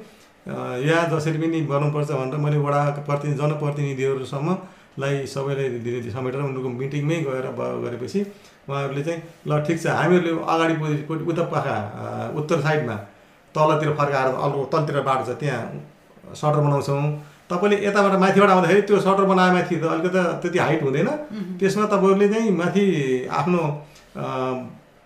[0.88, 3.28] यहाँ जसरी पनि गर्नुपर्छ भनेर मैले वडा प्रति
[4.98, 7.46] जनप्रतिनिधिहरूसम्मलाई सबैलाई दिने समेटेर उनीहरूको मिटिङमै गएर
[7.84, 8.20] गरेपछि
[8.68, 10.74] उहाँहरूले चाहिँ ल ठिक छ हामीहरूले अगाडि
[11.08, 11.76] उता पाखा
[12.34, 12.96] उत्तर साइडमा
[13.54, 17.02] तलतिर फर्काएर अर्को तलतिर बाटो छ त्यहाँ सटर बनाउँछौँ।
[17.50, 21.08] तपाईँले यताबाट माथिबाट आउँदाखेरि त्यो सटर बनाए माथि त अलिकति त्यति हाइट हुँदैन।
[21.58, 22.84] त्यसमा तपाईँहरूले चाहिँ माथि
[23.30, 23.62] आफ्नो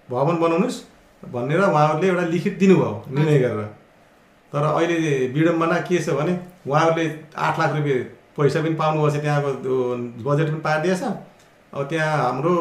[0.08, 0.78] भवन बनाउनुहोस्
[1.22, 3.68] भनेर उहाँहरूले एउटा लिखित दिनुभयो निर्णय गरेर।
[4.52, 4.98] तर अहिले
[5.34, 6.32] विडम्बना के छ भने
[6.66, 7.04] उहाँहरूले
[7.36, 7.98] आठ लाख रुपियाँ
[8.36, 9.74] पैसा पनि पाउनुभएको छ त्यहाँको त्यो
[10.26, 11.02] बजेट पनि पारिदिएछ।
[11.72, 12.52] अब त्यहाँ हाम्रो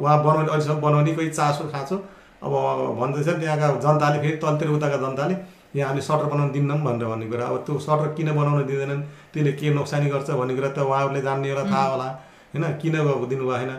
[0.00, 1.96] उहाँ बनाउने अहिलेसम्म बनाउने कोही चासो खाँचो।
[2.44, 2.52] अब
[3.00, 5.34] भन्दैछ त्यहाँका जनताले फेरि तलतिर उताका जनताले
[5.76, 9.00] यहाँ हामीले सटर बनाउन दिन्नौँ भनेर भन्ने कुरा। अब त्यो सटर किन बनाउन दिँदैनन्?
[9.32, 12.08] त्यसले के नोक्सानी गर्छ भन्ने कुरा त उहाँहरूले जान्ने होला थाहा होला।
[12.52, 12.94] होइन किन
[13.28, 13.72] दिनु भएन?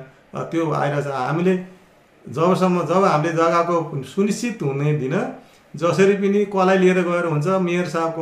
[0.52, 1.54] त्यो आइरहेछ। हामीले
[2.26, 5.16] जबसम्म जब हामीले जग्गाको सुनिश्चित हुने दिन
[5.74, 8.22] जसरी पनि कसलाई लिएर गएर हुन्छ मेयर साहबको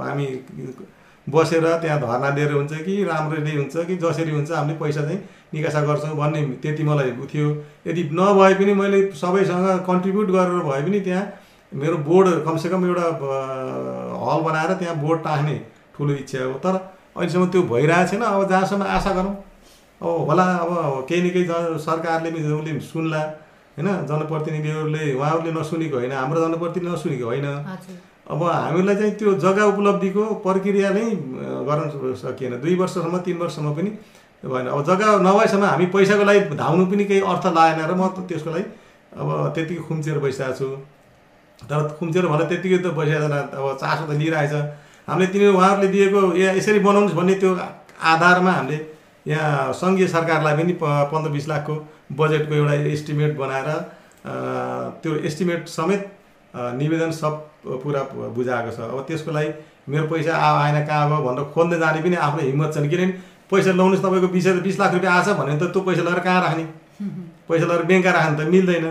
[0.00, 0.26] हामी
[1.30, 5.18] बसेर त्यहाँ धर्ना दिएर हुन्छ कि राम्ररी हुन्छ कि जसरी हुन्छ हामीले पैसा चाहिँ
[5.54, 7.48] निकासा गर्छौँ भन्ने त्यति मलाई थियो।
[7.86, 11.24] यदि नभए पनि मैले सबैसँग कन्ट्रिब्युट गरेर भए पनि त्यहाँ
[11.72, 13.06] मेरो बोर्ड कमसेकम एउटा
[14.22, 15.56] हल बनाएर त्यहाँ बोर्ड टाँग्ने
[15.96, 16.74] ठुलो इच्छा हो। तर
[17.16, 19.34] अहिलेसम्म त्यो भइरहेको छैन। अब जहाँसम्म आशा गरौँ
[20.00, 23.22] अब होला अब केही न केही सरकारले पनि उसले सुन्ला
[23.76, 27.46] होइन जनप्रतिनिधिहरूले उहाँहरूले नसुनेको होइन हाम्रो जनप्रतिनिधि नसुनेको होइन।
[28.28, 31.04] अब हामीलाई चाहिँ त्यो जग्गा उपलब्धिको प्रक्रिया नै
[31.68, 33.90] गर्न सकिएन। दुई वर्षसम्म तिन वर्षसम्म पनि
[34.44, 38.50] भएन। अब जग्गा नभएसम्म हामी पैसाको लागि धाउनु पनि केही अर्थ लागेन र म त्यसको
[38.50, 38.66] लागि
[39.16, 40.68] अब त्यतिकै खुम्चेर बसिरहेको छु।
[41.58, 44.54] तर खुम्चेर भन्दा त्यतिकै त बसिरहेको अब चासो त लिइरहेछ।
[45.08, 47.50] हामीले तिनीहरू उहाँहरूले दिएको या यसरी बनाउनुहोस् भन्ने त्यो
[48.12, 48.78] आधारमा हामीले
[49.26, 51.74] यहाँ सङ्घीय सरकारलाई पनि पन्ध्र बिस लाखको
[52.12, 53.68] बजेटको एउटा एस्टिमेट बनाएर
[55.02, 56.02] त्यो एस्टिमेट समेत
[56.78, 57.32] निवेदन सब
[57.82, 58.02] पुरा
[58.36, 59.50] बुझाएको छ। अब त्यसको लागि
[59.88, 63.06] मेरो पैसा आ आएन कहाँ गयो भनेर खोज्दै जाने पनि आफ्नो हिम्मत छैन। किनभने
[63.50, 66.64] पैसा लगाउनुहोस् तपाईँको बिस बिस लाख रुपियाँ आछ भने त त्यो पैसा लगेर कहाँ राख्ने?
[67.48, 68.86] पैसा लगेर ब्याङ्कमा राख्नु त मिल्दैन।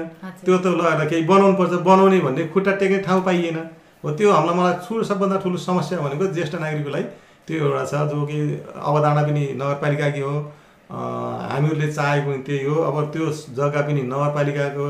[0.45, 3.57] त्यो त लगेर केही बनाउनु पर्छ बनाउने भन्ने खुट्टा टेक्ने ठाउँ पाइएन।
[4.03, 7.05] हो त्यो हामीलाई मलाई ठुलो सबभन्दा ठुलो समस्या भनेको ज्येष्ठ नागरिकको लागि
[7.45, 8.39] त्यो एउटा छ। जो कि
[8.73, 10.35] अवधारणा पनि नगरपालिकाकै हो।
[10.87, 13.25] हामीहरूले चाहेको पनि त्यही हो। अब त्यो
[13.57, 14.85] जग्गा पनि नगरपालिकाको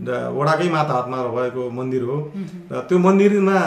[0.00, 2.16] वडाकै माता हातमा भएको मन्दिर हो।
[2.72, 3.58] र त्यो मन्दिरमा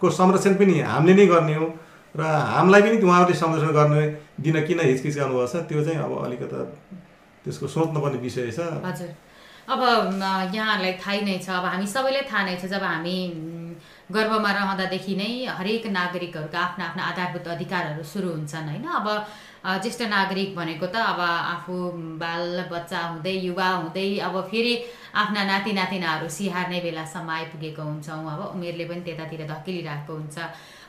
[0.00, 1.66] को संरक्षण पनि हामीले नै गर्ने हो।
[2.14, 4.02] र हामीलाई पनि उहाँहरूले संरक्षण गर्ने
[4.40, 6.58] दिन किन हिचकिचाउनु भएको छ त्यो चाहिँ अब अलिकता
[7.44, 9.10] त्यसको सोच्नुपर्ने विषय छ। हजुर।
[9.68, 9.80] अब
[10.54, 13.16] यहाँहरूलाई थाहै नै छ। अब हामी सबैलाई थाहा नै छ जब हामी
[14.08, 18.86] गर्भमा रहँदादेखि नै हरेक नागरिकहरूका आफ्ना आफ्ना आधारभूत अधिकारहरू सुरु हुन्छन् होइन?
[18.88, 19.06] अब
[19.84, 21.74] ज्येष्ठ नागरिक भनेको त अब आफू
[22.16, 24.74] बाल बच्चा हुँदै युवा हुँदै अब फेरि
[25.14, 30.38] आफ्ना नाति नातिनाहरू सिहार्ने बेलासम्म आइपुगेको हुन्छौँ अब उमेरले पनि त्यतातिर धकेलिरहेको हुन्छ।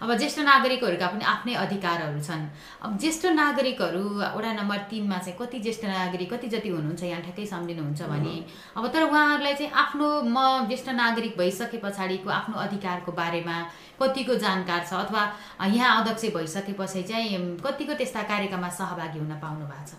[0.02, 2.44] अब ज्येष्ठ नागरिकहरूका पनि आफ्नै अधिकारहरू छन्।
[2.84, 4.04] अब ज्येष्ठ नागरिकहरू
[4.36, 8.36] वडा नम्बर तिनमा चाहिँ कति ज्येष्ठ नागरिक कति जति हुनुहुन्छ यहाँ ठ्याक्कै सम्झिनुहुन्छ भने
[8.78, 13.58] अब तर उहाँहरूलाई चाहिँ आफ्नो म ज्येष्ठ नागरिक भइसके पछाडिको आफ्नो अधिकारको बारेमा
[14.02, 15.24] कतिको जानकार छ अथवा
[15.68, 19.94] यहाँ अध्यक्ष भइसकेपछि चाहिँ उम्, कतिको त्यस्ता कार्यक्रममा सहभागी हुन पाउनु भएको छ?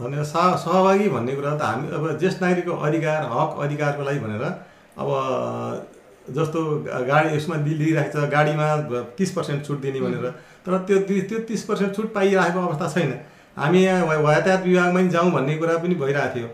[0.00, 4.44] भनेर सा सहभागी भन्ने कुरा त हामी अब ज्येष्ठ नागरिकको अधिकार हक अधिकारको लागि भनेर
[4.98, 5.08] अब
[6.36, 6.60] जस्तो
[7.08, 8.66] गाडी यसमा दि- लिइरहेको छ गाडीमा
[9.18, 10.26] तिस पर्सेन्ट छुट दिने भनेर।
[10.66, 13.10] तर त्यो त्यो तिस पर्सेन्ट छुट पाइरहेको अवस्था छैन।
[13.56, 16.48] हामी यहाँ यातायात विभागमा नि जाउँ भन्ने कुरा पनि भइरहेको थियो।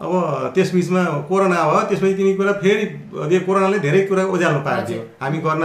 [0.00, 0.12] अब
[0.54, 5.62] त्यसबिचमा कोरोना भयो त्यसपछि तिनी कुरा फेरि कोरोनाले धेरै कुरा ओझ्याल्नु पाएको थियो। हामी गर्न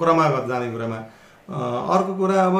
[0.00, 0.98] क्रमागत जाने कुरामा।
[1.50, 2.56] अर्को कुरा अब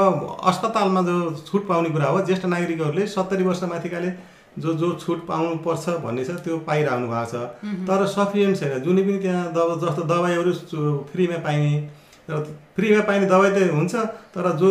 [0.51, 4.11] अस्पतालमा जो छुट पाउने कुरा हो ज्येष्ठ नागरिकहरूले सत्तरी वर्ष माथिकाले
[4.59, 7.35] जो जो छुट पाउनुपर्छ भन्ने छ त्यो पाइरहनु भएको छ।
[7.87, 10.53] तर सफिसियन्ट छैन। जुनै पनि त्यहाँ दब जस्तो दबाईहरू
[11.13, 11.73] फ्रीमा पाइने
[12.31, 12.43] र
[12.75, 13.95] फ्रीमा पाइने दबाई त हुन्छ
[14.35, 14.71] तर जो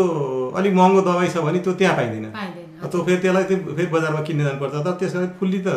[0.51, 2.27] अलिक महँगो दबाई छ भने त्यो त्यहाँ पाइँदैन।
[2.91, 5.69] त्यो फेरि त्यसलाई चाहिँ फेरि बजारमा किन्ने जानुपर्छ। तर त्यसको लागि फुल्ली त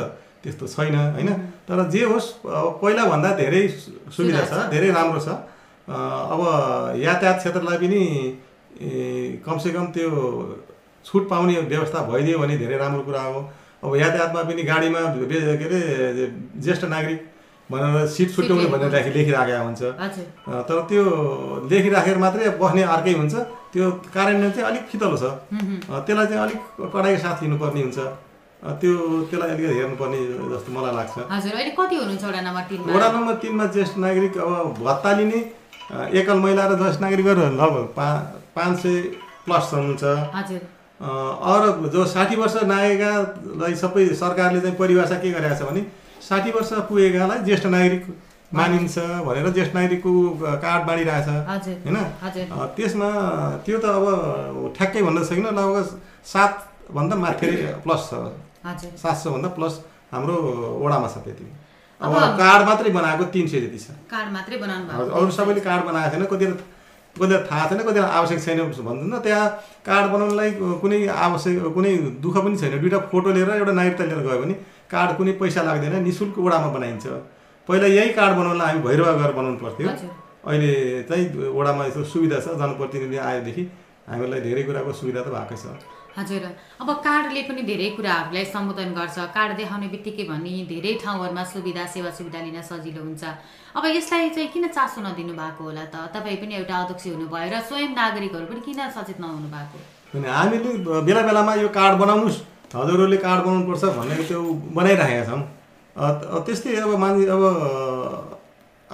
[0.43, 1.31] त्यस्तो छैन होइन?
[1.71, 3.63] तर जे होस् अब पहिलाभन्दा धेरै
[4.11, 5.31] सुविधा छ। धेरै राम्रो छ।
[5.89, 6.41] अब
[6.97, 8.03] यातायात क्षेत्रलाई पनि
[9.47, 10.11] कमसेकम त्यो
[11.07, 13.41] छुट पाउने व्यवस्था भइदियो भने धेरै राम्रो कुरा हो।
[13.85, 16.27] अब यातायातमा पनि गाडीमा के अरे
[16.63, 17.21] ज्येष्ठ नागरिक
[17.71, 19.83] भनेर सिट छुट्याउने भनेर राखी लेखिराखेको हुन्छ।
[20.69, 21.03] तर त्यो
[21.71, 23.35] लेखिराखेर मात्रै बस्ने अर्कै हुन्छ।
[23.73, 25.25] त्यो कार्यान्वयन चाहिँ अलिक फितलो छ।
[26.07, 26.61] त्यसलाई चाहिँ अलिक
[26.95, 27.99] कडाइको साथ लिनुपर्ने हुन्छ।
[28.63, 28.93] त्यो
[29.31, 30.19] त्यसलाई अलिकति हेर्नुपर्ने
[30.53, 32.25] जस्तो मलाई लाग्छ। हजुर अहिले कति हुनुहुन्छ
[32.95, 35.41] वडा नम्बर तिनमा ज्येष्ठ नागरिक अब भत्ता लिने
[35.93, 38.07] एकल महिला र ज्येष्ठ नागरिकहरू लगभग पा
[38.57, 39.01] पाँच सय
[39.45, 40.05] प्लस हुनुहुन्छ
[41.53, 45.83] अरू जो साठी वर्ष नागेकालाई सबै सरकारले चाहिँ परिभाषा के गरेको छ भने
[46.29, 48.05] साठी वर्ष पुगेकालाई ज्येष्ठ नागरिक
[48.53, 50.13] मानिन्छ भनेर ज्येष्ठ नागरिकको
[50.65, 51.29] कार्ड बाँडिरहेछ।
[51.85, 51.99] होइन?
[52.77, 53.09] त्यसमा
[53.67, 54.05] त्यो त अब
[54.77, 55.87] ठ्याक्कै भन्न छैन लगभग
[56.33, 57.51] सातभन्दा माथि
[57.85, 58.13] प्लस छ।
[59.03, 59.75] सात सौभन्दा प्लस
[60.13, 60.37] हाम्रो
[60.85, 61.47] वडामा छ त्यति।
[62.03, 65.83] अब कार्ड मात्रै बनाएको तिन सय जति छ। कार्ड मात्रै बनाउनु भएको अरू सबैले कार्ड
[65.87, 66.57] बनाएको छैन कतिवटा
[67.17, 69.47] कतिवटा थाहा छैन कतिवटा आवश्यक छैन भन्दैन। त्यहाँ
[69.87, 70.51] कार्ड बनाउनलाई
[70.83, 71.93] कुनै आवश्यक कुनै
[72.25, 74.55] दुःख पनि छैन। दुइटा फोटो लिएर एउटा नागरिकता लिएर गयो भने
[74.91, 77.07] कार्ड कुनै पैसा लाग्दैन नि शुल्क वडामा बनाइन्छ।
[77.69, 79.89] पहिला यही कार्ड बनाउनलाई हामी भैरवा गएर बनाउनु पर्थ्यो।
[80.43, 80.73] अहिले
[81.09, 83.63] चाहिँ वडामा यस्तो सुविधा छ। जनप्रतिनिधि आएदेखि
[84.11, 85.65] हामीलाई धेरै कुराको सुविधा त भएकै छ।
[86.13, 86.45] हजुर।
[86.81, 92.11] अब कार्डले पनि धेरै कुराहरूलाई सम्बोधन गर्छ। कार्ड देखाउने बित्तिकै भने धेरै ठाउँहरूमा सुविधा सेवा
[92.13, 93.25] सुविधा लिन सजिलो हुन्छ।
[93.73, 96.13] अब यसलाई चाहिँ किन चासो नदिनु भएको होला त?
[96.13, 99.79] तपाईँ पनि एउटा अध्यक्ष हुनुभयो र स्वयं नागरिकहरू पनि किन सचेत नहुनु भएको?
[100.13, 100.71] हामीले
[101.01, 102.39] बेला बेलामा यो कार्ड बनाउनुहोस्।
[102.77, 104.41] हजुरहरूले कार्ड बनाउनुपर्छ भन्ने त्यो
[104.77, 105.43] बनाइराखेका छौँ।
[106.45, 107.43] त्यस्तै अब मान्छे अब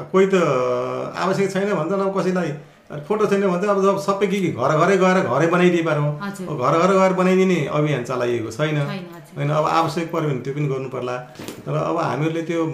[0.06, 0.34] कोही त
[1.18, 2.50] आवश्यक छैन भन्छ अब कसैलाई
[2.90, 6.04] अनि फोटो छैन भने चाहिँ अब सबै के के घर घरै गएर घरै बनाइदिए पारो।
[6.56, 8.78] घर घर गएर बनाइदिने अभियान चलाइएको छैन।
[9.36, 11.16] होइन अब आवश्यक पऱ्यो भने त्यो पनि गर्नु पर्ला
[11.68, 12.64] तर अब हामीहरूले त्यो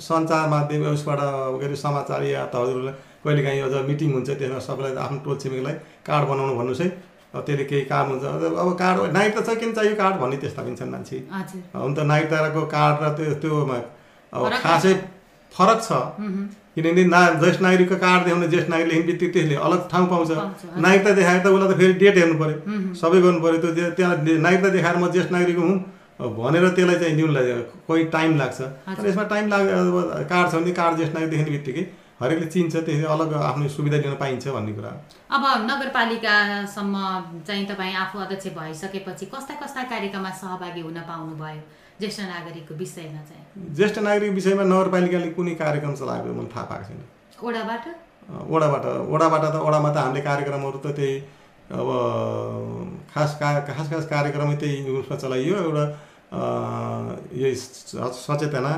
[0.00, 1.20] सञ्चार माध्यम उसबाट
[1.60, 5.74] के अरे समाचार या त हजुरलाई कहिलेकाहीँ अझ मिटिङ हुन्छ त्यसमा सबैलाई आफ्नो टोल छिमेकीलाई
[6.08, 6.88] कार्ड बनाउनु भन्नुहोस् है।
[7.36, 10.76] अब त्यसले केही काम हुन्छ। अब कार्ड नागरिकता चाहिँ किन चाहियो कार्ड भन्ने त्यस्ता पनि
[10.80, 11.16] छन् मान्छे।
[11.76, 13.78] हुन त नागरिकताको कार्ड र त्यो त्योमा
[14.32, 14.92] अब खासै
[15.52, 15.92] फरक छ।
[16.76, 20.30] किनभने ना ज्येष्ठ नागरिकको कार्ड देखाउने ज्येष्ठ नागरिक लेख्ने बित्तिकै त्यसले अलग ठाउँ पाउँछ।
[20.84, 22.56] नागरिकता देखाएर त उसलाई त फेरि डेट हेर्नु पऱ्यो
[23.00, 24.14] सबै गर्नु पऱ्यो त्यो त्यहाँ
[24.46, 25.74] नागरिकता देखाएर म ज्येष्ठ नागरिक हुँ
[26.22, 27.52] भनेर त्यसलाई चाहिँ न्युनलाई
[27.88, 29.96] कोही टाइम लाग्छ। तर यसमा टाइम लाग अब
[30.30, 31.84] कार्ड छ भने कार्ड ज्येष्ठ नागरिक देख्ने बित्तिकै।
[32.22, 34.90] हरेकले चिन्छ त्यसले अलग आफ्नो सुविधा लिन पाइन्छ भन्ने कुरा।
[35.36, 36.94] अब नगरपालिकासम्म
[37.46, 41.62] चाहिँ तपाईँ आफू अध्यक्ष भइसकेपछि कस्ता कस्ता कार्यक्रममा सहभागी हुन पाउनुभयो?
[42.00, 47.00] ज्येष्ठ नागरिकको विषयमा चाहिँ। ज्येष्ठ नागरिक विषयमा नगरपालिकाले कुनै कार्यक्रम चलाएको मलाई थाहा पाएको छैन।
[47.46, 47.84] ओडाबाट?
[48.52, 51.14] वडाबाट वडाबाट त वडामा त हामीले कार्यक्रमहरू त त्यही
[51.72, 51.88] अब
[53.12, 55.84] खास का खास खास कार्यक्रमै त्यही उसमा चलाइयो एउटा
[57.34, 58.72] यही सचेतना।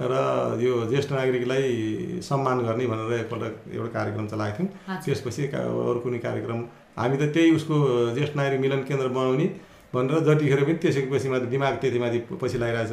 [0.00, 0.14] र
[0.60, 6.58] यो ज्येष्ठ नागरिकलाई सम्मान गर्ने भनेर एकपल्ट एउटा कार्यक्रम चलाएको थियौँ। त्यसपछि अरू कुनै कार्यक्रम
[6.98, 7.76] हामी त त्यही उसको
[8.14, 9.46] ज्येष्ठ नागरिक मिलन केन्द्र बनाउने
[9.94, 12.92] भनेर जतिखेर पनि त्यसैको पछि माथि दिमाग त्यति माथि पछि लगाइरहेछ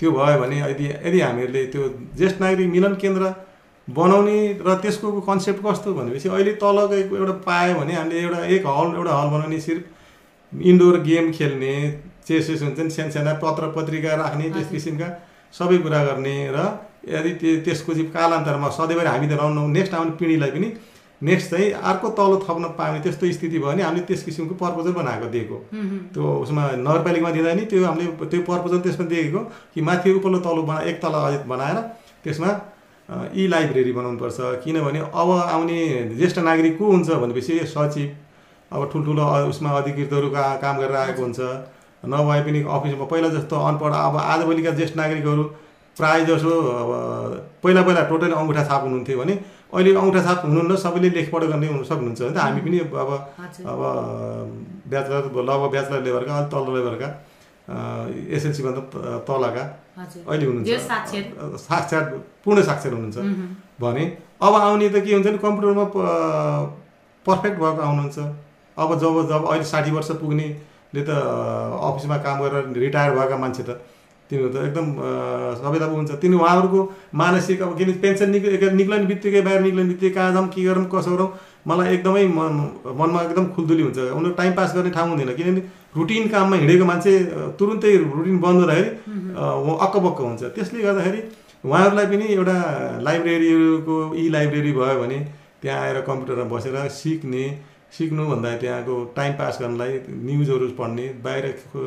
[0.00, 3.32] त्यो भयो भने यदि यदि हामीहरूले त्यो ज्येष्ठ नागरिक मिलन केन्द्र
[3.88, 8.94] बनाउने र त्यसको कन्सेप्ट कस्तो भनेपछि अहिले तलको एउटा पायो भने हामीले एउटा एक हल
[8.98, 11.74] एउटा हल बनाउने सिर्फ इन्डोर गेम खेल्ने
[12.26, 15.08] चेसेस हुन्छन् सानसाना पत्र पत्रिका राख्ने त्यस किसिमका
[15.58, 16.58] सबै कुरा गर्ने र
[17.08, 20.68] यदि त्यो त्यसको चाहिँ कालान्तरमा सधैँभरि हामी त रहनु नेक्स्ट आउने पिँढीलाई पनि
[21.22, 25.26] नेक्स्ट चाहिँ अर्को तलो थप्न पाउने त्यस्तो स्थिति भयो भने हामीले त्यस किसिमको पर्पोजल बनाएको
[25.34, 25.56] दिएको।
[26.14, 29.40] त्यो उसमा नगरपालिकामा दिँदा नि त्यो हामीले त्यो पर्पोजल त्यसमा दिएको
[29.74, 31.78] कि माथि उपल्लो तल्लो बना एक तला अझै बनाएर
[32.24, 32.50] त्यसमा
[33.34, 35.78] इ लाइब्रेरी बनाउनुपर्छ। किनभने अब आउने
[36.18, 38.08] ज्येष्ठ नागरिक को हुन्छ भनेपछि सचिव
[38.72, 41.40] अब ठुल्ठुलो उसमा अधिकृतहरू का काम गरेर आएको हुन्छ।
[42.04, 45.42] नभए पनि अफिसमा पहिला जस्तो अनपढ अब आजभोलिका ज्येष्ठ नागरिकहरू
[45.96, 46.50] प्रायः जसो
[46.82, 46.90] अब
[47.62, 49.34] पहिला पहिला टोटली अङ्गुठा छाप हुनुहुन्थ्यो भने
[49.72, 53.10] अहिले अङ्गुठा छाप हुनुहुन्न सबैले लेखपढ गर्ने हुन सक्नुहुन्छ भने त हामी पनि अब।
[53.72, 53.80] अब
[54.90, 57.08] ब्याचलर लगभग ब्याचलर लेभलका अलिक तल्लो लेभलका
[58.36, 59.64] एसएलसीभन्दा त- तलका
[60.28, 60.66] अहिले। हुनुहुन्छ।
[61.68, 62.02] साक्षर?
[62.44, 63.16] पूर्ण साक्षर हुनुहुन्छ।
[63.80, 64.04] भने
[64.42, 65.84] अब आउने त के हुन्छ भने कम्प्युटरमा
[67.26, 68.18] पर्फेक्ट भएको आउनुहुन्छ।
[68.76, 70.10] अब जब जब अहिले साठी वर्ष
[70.92, 71.10] पुग्नेले त
[71.88, 73.80] अफिसमा काम गरेर रिटायर भएका मान्छे त।
[74.30, 75.08] तिनीहरू त एकदम अ,
[75.60, 76.80] सबै त हुन्छ। तिनी उहाँहरूको
[77.16, 78.44] मानसिक अब किन पेन्सन निक
[78.80, 81.28] निक्लने बित्तिकै बाहिर निक्लने बित्तिकै कहाँ जाउँ के गरौँ कसो गरौँ
[81.68, 82.52] मलाई एकदमै मन
[83.00, 85.62] मनमा एकदम खुल्दुली हुन्छ। उनीहरू टाइम पास गर्ने ठाउँ हुँदैन। किनभने
[85.96, 87.12] रुटिन काममा हिँडेको मान्छे
[87.60, 88.90] तुरुन्तै रुटिन बन्द हुँदाखेरि
[89.84, 91.20] अक्कबक्क हुन्छ। त्यसले गर्दाखेरि
[91.68, 92.56] उहाँहरूलाई पनि एउटा
[93.06, 95.18] लाइब्रेरीको इ लाइब्रेरी भयो भने
[95.62, 97.44] त्यहाँ आएर कम्प्युटरमा बसेर सिक्ने
[97.92, 101.80] सिक्नुभन्दा त्यहाँको टाइम पास गर्नलाई न्युजहरू पढ्ने बाहिरको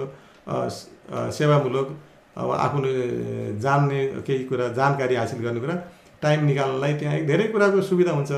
[1.38, 1.88] सेवामूलक
[2.38, 2.92] अब आफूले
[3.64, 5.76] जान्ने केही कुरा जानकारी हासिल गर्ने कुरा
[6.22, 8.32] टाइम निकाल्नलाई त्यहाँ धेरै कुराको सुविधा हुन्छ।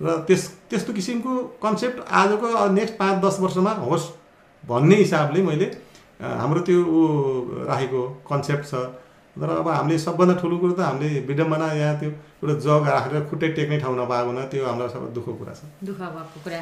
[0.00, 4.06] र त्यस त्यस्तो किसिमको कन्सेप्ट आजको नेक्स्ट पाँच दस वर्षमा होस्
[4.64, 5.66] भन्ने हिसाबले मैले
[6.20, 6.78] हाम्रो त्यो
[7.64, 8.74] राखेको कन्सेप्ट छ।
[9.36, 13.48] तर अब हामीले सबभन्दा ठुलो कुरो त हामीले विडम्बना यहाँ त्यो एउटा जग राखेर खुट्टै
[13.56, 16.60] टेक्ने ठाउँ नपाएको हुन त्यो हाम्रो सबै दुःखको कुरा छ। दुःख भएको कुरा।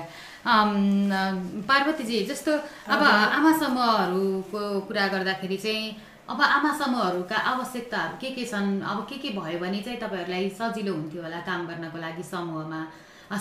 [1.70, 2.52] पार्वतीजी जस्तो
[2.90, 3.02] अब
[3.38, 5.84] आमा समूहहरूको कुरा गर्दाखेरि चाहिँ
[6.32, 8.82] अब आमा समूहहरूका आवश्यकताहरू के के छन्?
[8.82, 12.80] अब के के भयो भने चाहिँ तपाईँहरूलाई सजिलो हुन्थ्यो होला काम गर्नको लागि समूहमा?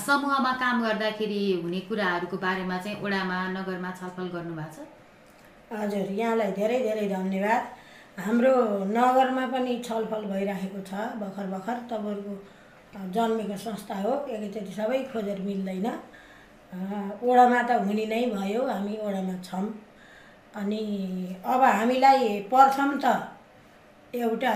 [0.08, 4.78] समूहमा काम गर्दाखेरि हुने कुराहरूको बारेमा चाहिँ ओडामा नगरमा छलफल गर्नुभएको छ?
[5.74, 7.64] हजुर यहाँलाई धेरै धेरै धन्यवाद।
[8.18, 8.54] हाम्रो
[8.88, 12.36] नगरमा पनि छलफल भइरहेको छ भर्खर भर्खर। तपाईँहरूको
[13.14, 15.88] जन्मेको संस्था हो एकैचोटि सबै खोजेर मिल्दैन।
[17.24, 19.66] ओडामा त हुने नै भयो हामी ओडामा छौँ।
[20.56, 20.82] अनि
[21.46, 23.06] अब हामीलाई प्रथम त
[24.14, 24.56] एउटा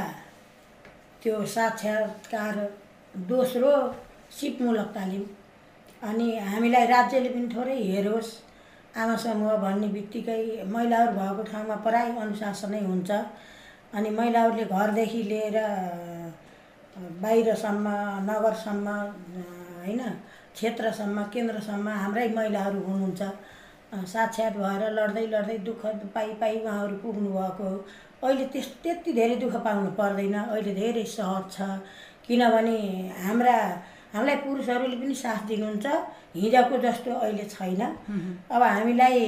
[1.23, 2.55] त्यो साक्षात्कार
[3.15, 3.71] दोस्रो
[4.37, 5.25] सिपमूलक तालिम।
[6.01, 8.29] अनि हामीलाई राज्यले पनि थोरै हेरोस्।
[8.95, 13.11] आमा समूह भन्ने बित्तिकै महिलाहरू भएको ठाउँमा प्राय अनुशासनै हुन्छ।
[13.93, 15.57] अनि महिलाहरूले घरदेखि लिएर
[17.23, 17.87] बाहिरसम्म
[18.29, 18.87] नगरसम्म
[19.81, 20.01] होइन
[20.55, 23.21] क्षेत्रसम्म केन्द्रसम्म हाम्रै महिलाहरू हुनुहुन्छ।
[24.11, 25.81] साक्षात भएर लड्दै लड्दै दुःख
[26.15, 27.77] पाइ पाइ उहाँहरू पुग्नु भएको हो।
[28.23, 31.57] अहिले त्यस त्यति धेरै दुःख पाउनु पर्दैन। अहिले धेरै सहज छ।
[32.27, 32.77] किनभने
[33.25, 33.57] हाम्रा
[34.13, 35.85] हामीलाई पुरुषहरूले पनि साथ दिनुहुन्छ।
[36.35, 37.81] हिजोको जस्तो अहिले छैन।
[38.51, 39.19] अब हामीलाई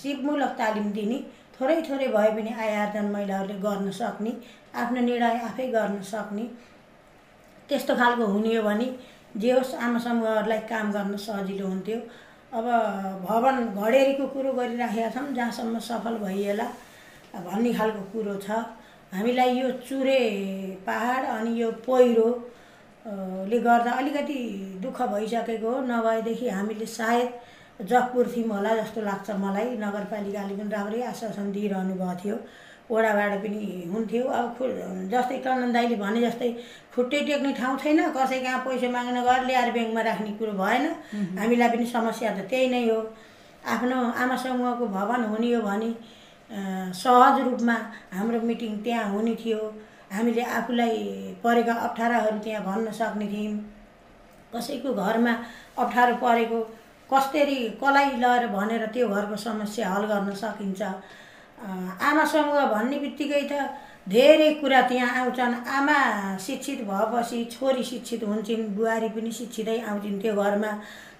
[0.00, 1.18] सिपमूलक तालिम दिने
[1.54, 4.32] थोरै थोरै भए पनि आय आर्जन महिलाहरूले गर्न सक्ने
[4.76, 6.44] आफ्नो निर्णय आफै गर्न सक्ने
[7.68, 8.86] त्यस्तो खालको हुने हो भने
[9.36, 11.98] जे होस् आमा समूहहरूलाई काम गर्न सजिलो हुन्थ्यो।
[12.56, 12.66] अब
[13.26, 16.66] भवन घडेरीको कुरो गरिराखेका छौँ जहाँसम्म सफल भइएला
[17.46, 18.50] भन्ने खालको कुरो छ।
[19.12, 20.20] हामीलाई यो चुरे
[20.86, 22.28] पहाड अनि यो पहिरो
[23.06, 24.38] ले गर्दा अलिकति
[24.82, 31.02] दुःख भइसकेको हो। नभएदेखि हामीले सायद जगपुर थियौँ होला जस्तो लाग्छ मलाई। नगरपालिकाले पनि राम्रै
[31.12, 32.36] आश्वासन दिइरहनु भएको थियो।
[32.90, 34.64] ओडाबाट पनि हुन्थ्यो। अब खु
[35.12, 36.50] जस्तै टन्डन दाईले भने जस्तै
[36.94, 40.84] खुट्टै टेक्ने ठाउँ छैन। कसै कहाँ पैसा माग्न गएर ल्याएर ब्याङ्कमा राख्ने कुरो भएन।
[41.38, 42.98] हामीलाई पनि समस्या त त्यही नै हो।
[43.66, 45.90] आफ्नो आमा समूहको भवन हुने हो भने
[46.94, 47.76] सहज रूपमा
[48.14, 49.60] हाम्रो मिटिङ त्यहाँ हुने थियो।
[50.10, 50.96] हामीले आफूलाई
[51.44, 53.56] परेका अप्ठ्याराहरू त्यहाँ भन्न सक्ने थियौँ।
[54.54, 55.32] कसैको घरमा
[55.78, 56.58] अप्ठ्यारो परेको
[57.10, 60.82] कसरी कसलाई लगेर भनेर त्यो घरको समस्या हल गर्न सकिन्छ।
[62.02, 63.52] आमा समूह भन्ने बित्तिकै त
[64.08, 65.98] धेरै कुरा त्यहाँ आउँछन्। आमा
[66.38, 70.72] शिक्षित भएपछि छोरी शिक्षित हुन्छन् बुहारी पनि शिक्षितै आउँछन् त्यो घरमा।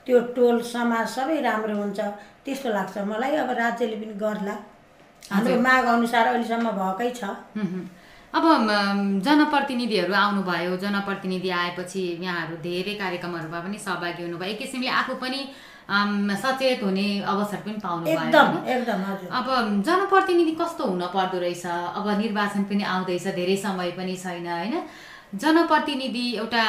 [0.06, 2.00] त्यो टोल समाज सबै राम्रो हुन्छ।
[2.46, 4.54] त्यस्तो लाग्छ। मलाई अब राज्यले पनि गर्ला।
[5.30, 7.22] हाम्रो माग अनुसार अहिलेसम्म भएकै छ।
[8.34, 8.44] अब
[9.24, 15.40] जनप्रतिनिधिहरू आउनुभयो। जनप्रतिनिधि आएपछि यहाँहरू धेरै कार्यक्रमहरूमा पनि सहभागी हुनुभयो। एक किसिमले आफू पनि
[16.42, 18.18] सचेत हुने अवसर पनि पाउनु भयो
[19.30, 19.46] अब
[19.86, 21.66] जनप्रतिनिधि कस्तो हुन पर्दो रहेछ?
[21.66, 24.74] अब निर्वाचन पनि आउँदैछ धेरै समय पनि छैन होइन?
[25.34, 26.64] जनप्रतिनिधि एउटा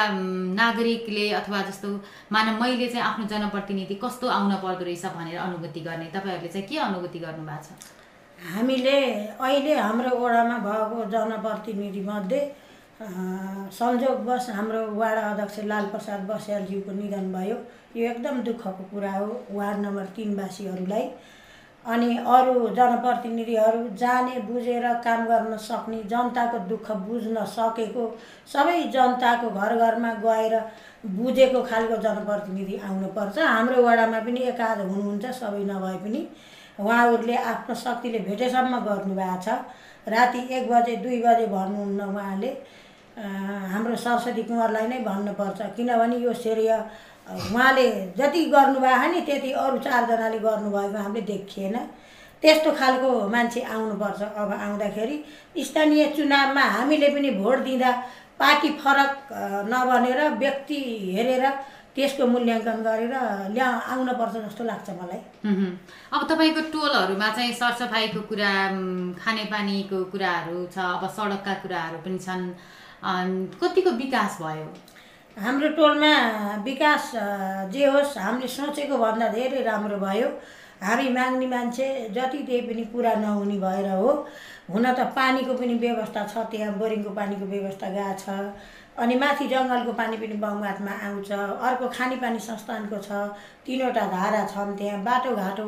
[0.54, 1.88] नागरिकले अथवा जस्तो
[2.32, 6.78] मानव मैले चाहिँ आफ्नो जनप्रतिनिधि कस्तो आउन पर्दो रहेछ भनेर अनुभूति गर्ने। तपाईँहरूले चाहिँ के
[6.78, 7.97] अनुभूति गर्नुभएको छ?
[8.38, 8.98] हामीले
[9.40, 12.40] अहिले हाम्रो वडामा भएको जनप्रतिनिधिमध्ये
[13.72, 17.56] संयोगवश हाम्रो वार्ड अध्यक्ष लालप्रसाद बस्यालज्यूको निधन भयो।
[17.96, 21.08] यो एकदम दुःखको कुरा हो वार्ड नम्बर तिनवासीहरूलाई।
[21.84, 28.04] अनि अरू जनप्रतिनिधिहरू जाने बुझेर काम गर्न सक्ने जनताको दुःख बुझ्न सकेको
[28.52, 30.54] सबै जनताको घर घरमा गएर
[31.18, 36.22] बुझेको खालको जनप्रतिनिधि आउनुपर्छ। हाम्रो वडामा पनि एकाध हुनुहुन्छ सबै नभए पनि।
[36.78, 39.48] उहाँहरूले आफ्नो शक्तिले भेटेसम्म गर्नुभएको छ।
[40.08, 42.50] राति एक बजे दुई बजे भन्नुहुन्न उहाँले।
[43.72, 46.70] हाम्रो सरस्वती कुँवरलाई नै भन्नुपर्छ। किनभने यो श्रेय
[47.28, 47.86] उहाँले
[48.18, 51.76] जति गर्नुभएको नि त्यति अरू चारजनाले गर्नुभएको हामीले देखिएन।
[52.42, 55.16] त्यस्तो खालको मान्छे आउनुपर्छ। अब आउँदाखेरि
[55.58, 57.90] स्थानीय चुनावमा हामीले पनि भोट दिँदा
[58.38, 59.12] पार्टी फरक
[59.66, 60.78] नबनेर व्यक्ति
[61.14, 61.44] हेरेर
[61.98, 63.14] त्यसको मूल्याङ्कन गरेर
[63.54, 65.20] ल्या आउनुपर्छ जस्तो लाग्छ मलाई।
[66.14, 68.52] अब तपाईँको टोलहरूमा चाहिँ सरसफाइको कुरा
[69.18, 72.44] खानेपानीको कुराहरू छ अब सडकका कुराहरू पनि छन्।
[73.58, 74.68] कतिको विकास भयो?
[75.36, 76.12] हाम्रो टोलमा
[76.64, 77.10] विकास
[77.74, 80.28] जे होस् हामीले सोचेको भन्दा धेरै राम्रो भयो।
[80.78, 84.10] हामी माग्ने मान्छे जति त्यही पनि पुरा नहुने भएर हो।
[84.70, 88.54] हुन त पानीको पनि व्यवस्था छ त्यहाँ बोरिङको पानीको व्यवस्था गएको छ।
[88.98, 91.30] अनि माथि जङ्गलको पानी पनि बङ्गातमा आउँछ।
[91.66, 93.10] अर्को खानेपानी संस्थानको छ।
[93.66, 95.66] तिनवटा धारा छन् त्यहाँ बाटोघाटो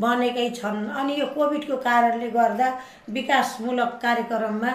[0.00, 2.68] बनेकै छन्। अनि यो कोभिडको कारणले गर्दा
[3.16, 4.72] विकासमूलक कार्यक्रममा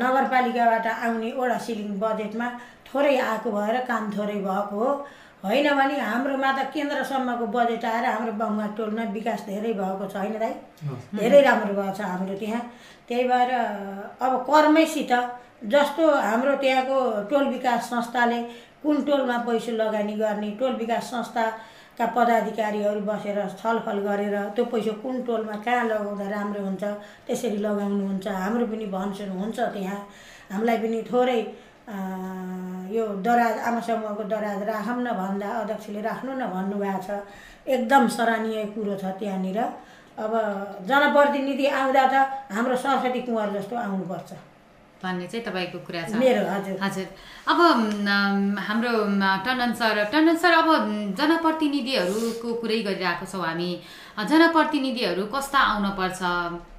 [0.00, 2.48] नगरपालिकाबाट आउने वडा सिलिङ बजेटमा
[2.86, 4.88] थोरै आएको भएर काम थोरै भएको हो।
[5.44, 10.36] होइन भने हाम्रोमा त केन्द्रसम्मको बजेट आएर हाम्रो बङ्गा टोलमा विकास धेरै भएको छ। होइन
[10.44, 10.52] दाइ?
[11.16, 12.62] धेरै राम्रो भएको छ हाम्रो त्यहाँ।
[13.08, 13.50] त्यही भएर
[14.24, 15.12] अब कर्मैसित
[15.72, 16.98] जस्तो हाम्रो त्यहाँको
[17.30, 18.40] टोल विकास संस्थाले
[18.82, 25.22] कुन टोलमा पैसा लगानी गर्ने टोल विकास संस्थाका पदाधिकारीहरू बसेर छलफल गरेर त्यो पैसा कुन
[25.24, 26.84] टोलमा कहाँ लगाउँदा राम्रो हुन्छ
[27.26, 30.00] त्यसरी लगाउनुहुन्छ हाम्रो पनि भनसुन हुन्छ त्यहाँ।
[30.52, 31.40] हामीलाई पनि थोरै
[32.96, 37.20] यो दराज आमा समूहको दराज राखौँ न भन्दा अध्यक्षले राख्नु न भन्नुभएको छ।
[37.66, 39.58] एकदम सराहनीय कुरो छ त्यहाँनिर।
[40.24, 40.32] अब
[40.88, 42.14] जनप्रतिनिधि आउँदा त
[42.52, 44.32] हाम्रो सरस्वती कुँवर जस्तो आउनुपर्छ।
[45.04, 47.06] भन्ने चाहिँ तपाईँको कुरा छ। मेरो हजुर। हजुर।
[47.52, 47.58] अब
[48.66, 48.92] हाम्रो
[49.46, 50.68] टन्डन सर टन्डन सर अब
[51.20, 53.70] जनप्रतिनिधिहरूको कुरै गरिरहेको छौँ हामी।
[54.30, 56.22] जनप्रतिनिधिहरू कस्ता आउनुपर्छ?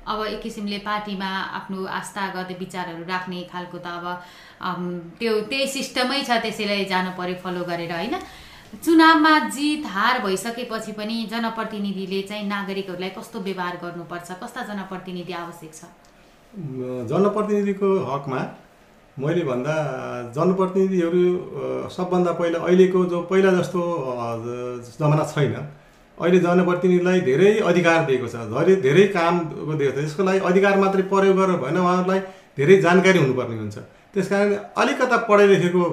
[0.05, 4.05] अब एक किसिमले पार्टीमा आफ्नो आस्था गर्दै विचारहरू राख्ने खालको त अब
[5.19, 8.15] त्यो त्यही सिस्टमै छ त्यसैलाई जानु पऱ्यो फलो गरेर होइन?
[8.85, 14.29] चुनावमा जित हार भइसकेपछि पनि जनप्रतिनिधिले चाहिँ नागरिकहरूलाई कस्तो व्यवहार गर्नुपर्छ?
[14.41, 15.81] कस्ता जनप्रतिनिधि आवश्यक छ?
[16.55, 18.39] जनप्रतिनिधिको हकमा
[19.17, 19.73] मैले भन्दा
[20.35, 21.23] जनप्रतिनिधिहरू
[21.95, 23.81] सबभन्दा पहिला अहिलेको जो पहिला जस्तो
[24.99, 25.55] जमाना छैन
[26.17, 29.39] अहिले जनप्रतिनिधिलाई धेरै अधिकार दिएको छ धेरै धेरै काम
[29.79, 32.19] दिएको छ यसको लागि अधिकार मात्रै प्रयोग गरेर भएन उहाँहरूलाई
[32.57, 33.77] धेरै जानकारी हुनुपर्ने हुन्छ।
[34.15, 35.83] त्यस कारण अलिकता पढाइ लेखेको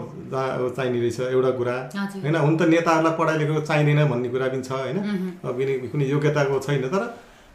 [0.77, 1.77] चाहिने रहेछ एउटा कुरा
[2.23, 4.99] होइन हुन त नेताहरूलाई पढाइ लेखेको चाहिँदैन भन्ने कुरा पनि छ होइन
[5.93, 7.03] कुनै योग्यताको छैन तर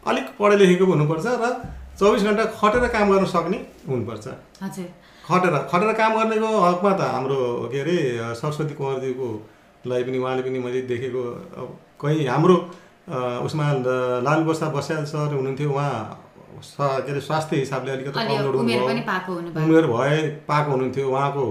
[0.03, 1.55] अलिक पढाइ लेखेको हुनुपर्छ र
[1.99, 4.25] चौबिस घन्टा खटेर काम गर्न सक्ने हुनुपर्छ।
[5.27, 7.39] खटेर खटेर काम गर्नेको हकमा त हाम्रो
[7.73, 7.97] के अरे
[8.37, 9.29] सरस्वती कुँवरज्यूको
[9.89, 11.21] लाई पनि उहाँले पनि मैले देखेको
[11.57, 11.67] अब
[12.01, 12.55] कहीँ हाम्रो
[13.45, 13.65] उसमा
[14.27, 15.93] लालु प्रसाद बस्याल सर हुनुहुन्थ्यो उहाँ
[16.77, 21.45] के अरे स्वास्थ्य हिसाबले अलिकति अलि कमजोर उमेर हुनुभयो। उमेर भए पाएको हुनुहुन्थ्यो उहाँको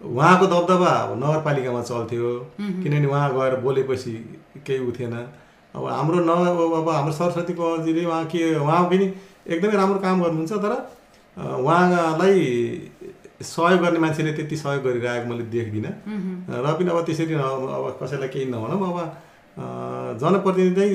[0.00, 2.28] उहाँको दबदबा नगरपालिकामा चल्थ्यो
[2.60, 4.12] किनभने उहाँ गएर बोलेपछि
[4.66, 5.16] केही उ थिएन
[5.74, 6.30] अब हाम्रो न
[6.76, 9.06] अब हाम्रो सरस्वती कवरजीले उहाँ के उहाँ पनि
[9.48, 10.72] एकदमै राम्रो काम गर्नुहुन्छ तर
[11.38, 12.36] उहाँलाई
[13.42, 15.92] सहयोग गर्ने मान्छेले त्यति सहयोग गरिरहेको मैले देख्दिनँ।
[16.50, 18.98] र पनि अब त्यसरी न अब कसैलाई केही नभनौँ अब
[20.20, 20.88] जनप्रतिनिधि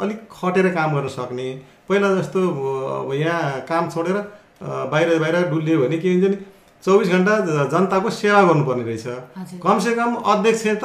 [0.00, 1.46] अलिक खटेर काम गर्न सक्ने।
[1.88, 4.16] पहिला जस्तो अब यहाँ काम छोडेर
[4.62, 6.36] बाहिर बाहिर डुल्यो भने के हुन्छ नि
[6.82, 7.32] चौबिस घन्टा
[7.68, 9.06] जनताको सेवा गर्नुपर्ने रहेछ।
[9.60, 10.84] कमसेकम अध्यक्ष त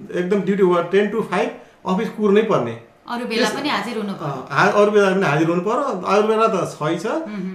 [0.00, 1.48] एकदम duty ten to five
[1.88, 4.40] office कुर्नै पर्ने। अरू बेला पनि हाजिर हुनु पर्यो।
[4.80, 7.06] अरू बेला पनि हाजिर हुनु पर्यो। अरू बेला त छै। छ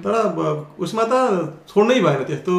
[0.03, 0.13] तर
[0.83, 1.13] उसमा त
[1.71, 2.55] छोड्नै भएन त्यस्तो।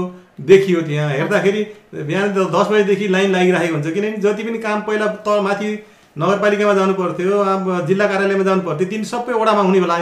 [0.48, 1.62] देखियो त्यहाँ। हेर्दाखेरि
[2.08, 5.68] बिहान त दस बजीदेखि लाइन लागिरहेको हुन्छ। किनभने जति पनि काम पहिला त माथि
[6.16, 9.98] नगरपालिकामा जानु पर्थ्यो अब जिल्ला कार्यालयमा जानु पर्थ्यो तिनी सबै वडामा हुने बेला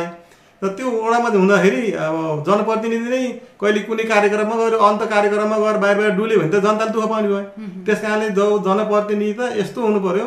[0.62, 2.16] र त्यो वडामा हुँदाखेरि अब
[2.46, 3.22] जनप्रतिनिधि नै
[3.60, 7.28] कहिले कुनै कार्यक्रममा गएर अन्त कार्यक्रममा गएर बाहिर बाहिर डुल्यो भने त जनताले दुःख पाउने
[7.28, 7.42] भयो
[7.86, 10.26] त्यस कारणले जो जनप्रतिनिधि त यस्तो हुनु पर्यो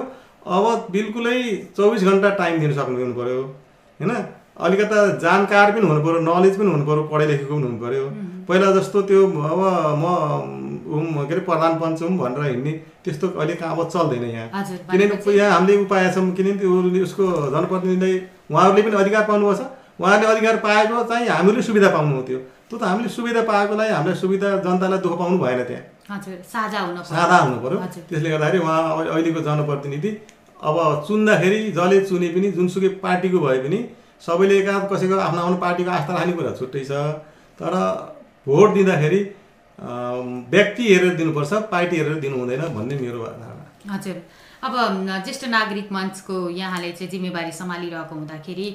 [0.58, 1.38] अब बिल्कुलै
[1.78, 3.42] चौबिस घन्टा टाइम दिन सक्नु हुनु पर्यो
[4.00, 4.12] होइन?
[4.68, 8.04] अलिकता जानकार पनि हुनु पर्यो नलेज पनि हुनु पर्यो पढाइ लेखेको पनि हुनु पर्यो।
[8.50, 9.22] पहिला जस्तो त्यो
[9.52, 9.62] अब
[10.02, 10.06] म
[10.90, 12.72] उम के अरे प्रधान पञ्च हुँ भनेर हिँड्ने
[13.06, 14.48] त्यस्तो अहिले काम अब चल्दैन यहाँ।
[14.92, 17.26] किनभने यहाँ हामीले उपाय छौँ किनभने उसले- उसको
[17.56, 18.16] जनप्रतिनिधिलाई
[18.52, 19.62] उहाँहरूले पनि अधिकार पाउनुपर्छ
[20.02, 22.38] उहाँहरूले अधिकार पाएको चाहिँ हामीले सुविधा पाउनु हो त्यो
[22.70, 25.84] त्यो त हामीले सुविधा पाएकोलाई हामीलाई सुविधा जनतालाई दुःख पाउनु भएन त्यहाँ।
[27.14, 30.12] साझा हुनु हजुर। त्यसले गर्दाखेरि उहाँ अहिले- अहिलेको जनप्रतिनिधि
[30.60, 33.80] अब चुन्दाखेरि जसले चुने पनि जुनसुकै पार्टीको भए पनि
[34.22, 36.92] सबैले एका कसैको आफ्नो आफ्नो पार्टीको आस्था राख्ने कुरा छुट्टै छ।
[37.60, 37.74] तर
[38.48, 39.20] भोट दिँदाखेरि
[40.54, 44.18] व्यक्ति हेरेर दिनुपर्छ पार्टी हेरेर दिनु हुँदैन भन्ने मेरो धारणा। हजुर।
[44.60, 44.74] अब
[45.26, 48.68] ज्येष्ठ नागरिक मञ्चको यहाँले चाहिँ जिम्मेवारी सम्हालिरहेको हुँदाखेरि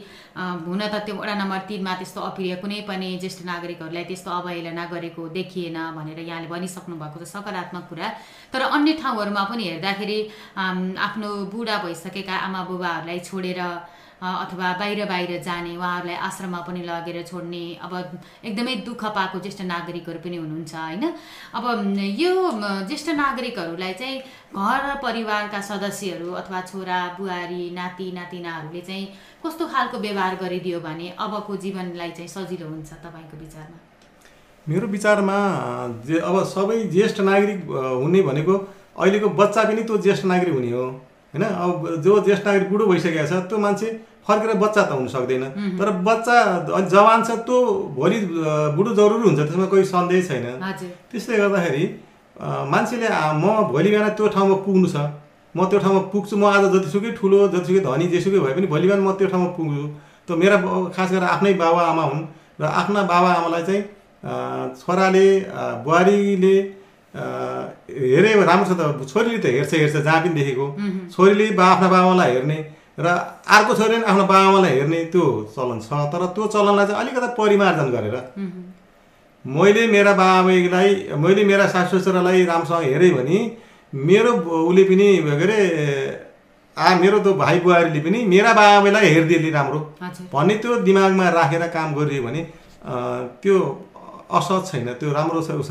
[0.64, 5.22] हुन त त्यो वडा नम्बर तिनमा त्यस्तो अप्रिय कुनै पनि ज्येष्ठ नागरिकहरूलाई त्यस्तो अवहेलना गरेको
[5.36, 8.08] देखिएन भनेर यहाँले भनिसक्नु भएको छ सकारात्मक कुरा।
[8.52, 10.18] तर अन्य ठाउँहरूमा पनि हेर्दाखेरि
[10.56, 13.60] आफ्नो बुढा भइसकेका आमा बुबाहरूलाई छोडेर
[14.24, 17.92] अथवा बाहिर बाहिर जाने उहाँहरूलाई आश्रममा पनि लगेर छोड्ने अब
[18.44, 21.04] एकदमै दुःख पाएको ज्येष्ठ नागरिकहरू पनि हुनुहुन्छ होइन?
[21.54, 21.64] अब
[22.18, 22.32] यो
[22.88, 24.18] ज्येष्ठ नागरिकहरूलाई चाहिँ
[24.56, 29.06] घर परिवारका सदस्यहरू अथवा छोरा बुहारी नाति नातिनाहरूले चाहिँ
[29.46, 33.78] कस्तो खालको व्यवहार गरिदियो भने अबको जीवनलाई चाहिँ सजिलो हुन्छ तपाईँको विचारमा?
[34.66, 35.38] मेरो विचारमा
[36.06, 37.58] जे अब सबै ज्येष्ठ नागरिक
[38.02, 38.54] हुने भनेको
[38.96, 40.84] अहिलेको बच्चा पनि त्यो ज्येष्ठ नागरिक हुने हो
[41.34, 41.44] होइन?
[41.44, 43.88] अब जो ज्येष्ठ नागरिक बुढो भइसकेको छ त्यो मान्छे
[44.26, 45.44] फर्केर बच्चा त हुन सक्दैन।
[45.78, 46.36] तर बच्चा
[46.76, 47.56] अलि जवान छ त्यो
[47.96, 48.18] भोलि
[48.76, 50.46] बुढो जरुरी हुन्छ त्यसमा कोही सन्देह छैन।
[51.10, 51.84] त्यसले गर्दाखेरि
[52.72, 53.08] मान्छेले
[53.42, 54.96] म भोलि बिहान त्यो ठाउँमा पुग्नु छ।
[55.54, 59.02] म त्यो ठाउँमा पुग्छु म आज जतिसुकै ठुलो जतिसुकै धनी जेसुकै भए पनि भोलि बिहान
[59.06, 59.84] म त्यो ठाउँमा पुग्छु।
[60.26, 60.56] त मेरा
[60.96, 62.24] खास गरेर आफ्नै बाबा आमा हुन्
[62.60, 63.82] र आफ्ना बाबा आमालाई चाहिँ
[64.80, 65.26] छोराले
[65.84, 66.56] बुहारीले
[67.14, 70.66] हेरे राम्रो छ त छोरीले त हेर्छ हेर्छ जहाँ पनि देखेको।
[71.14, 72.58] छोरीले बा आफ्ना बाबालाई हेर्ने
[72.98, 75.24] र अर्को छोरीले आफ्नो बाबालाई हेर्ने त्यो
[75.56, 78.16] चलन छ तर त्यो चलनलाई चाहिँ अलिकति परिमार्जन गरेर।
[79.44, 83.38] मैले मेरा बाबालाई मैले मेरा सासु ससुरालाई राम्रोसँग हेरेँ भने
[83.92, 85.58] मेरो उसले पनि के अरे
[86.76, 89.80] आ मेरो त्यो भाइ बुहारीले पनि मेरा बाबालाई हेरिदिएले राम्रो।
[90.32, 92.42] भन्ने त्यो दिमागमा राखेर काम गरियो भने
[93.42, 93.58] त्यो
[94.30, 95.70] असहज छैन त्यो राम्रो छ उस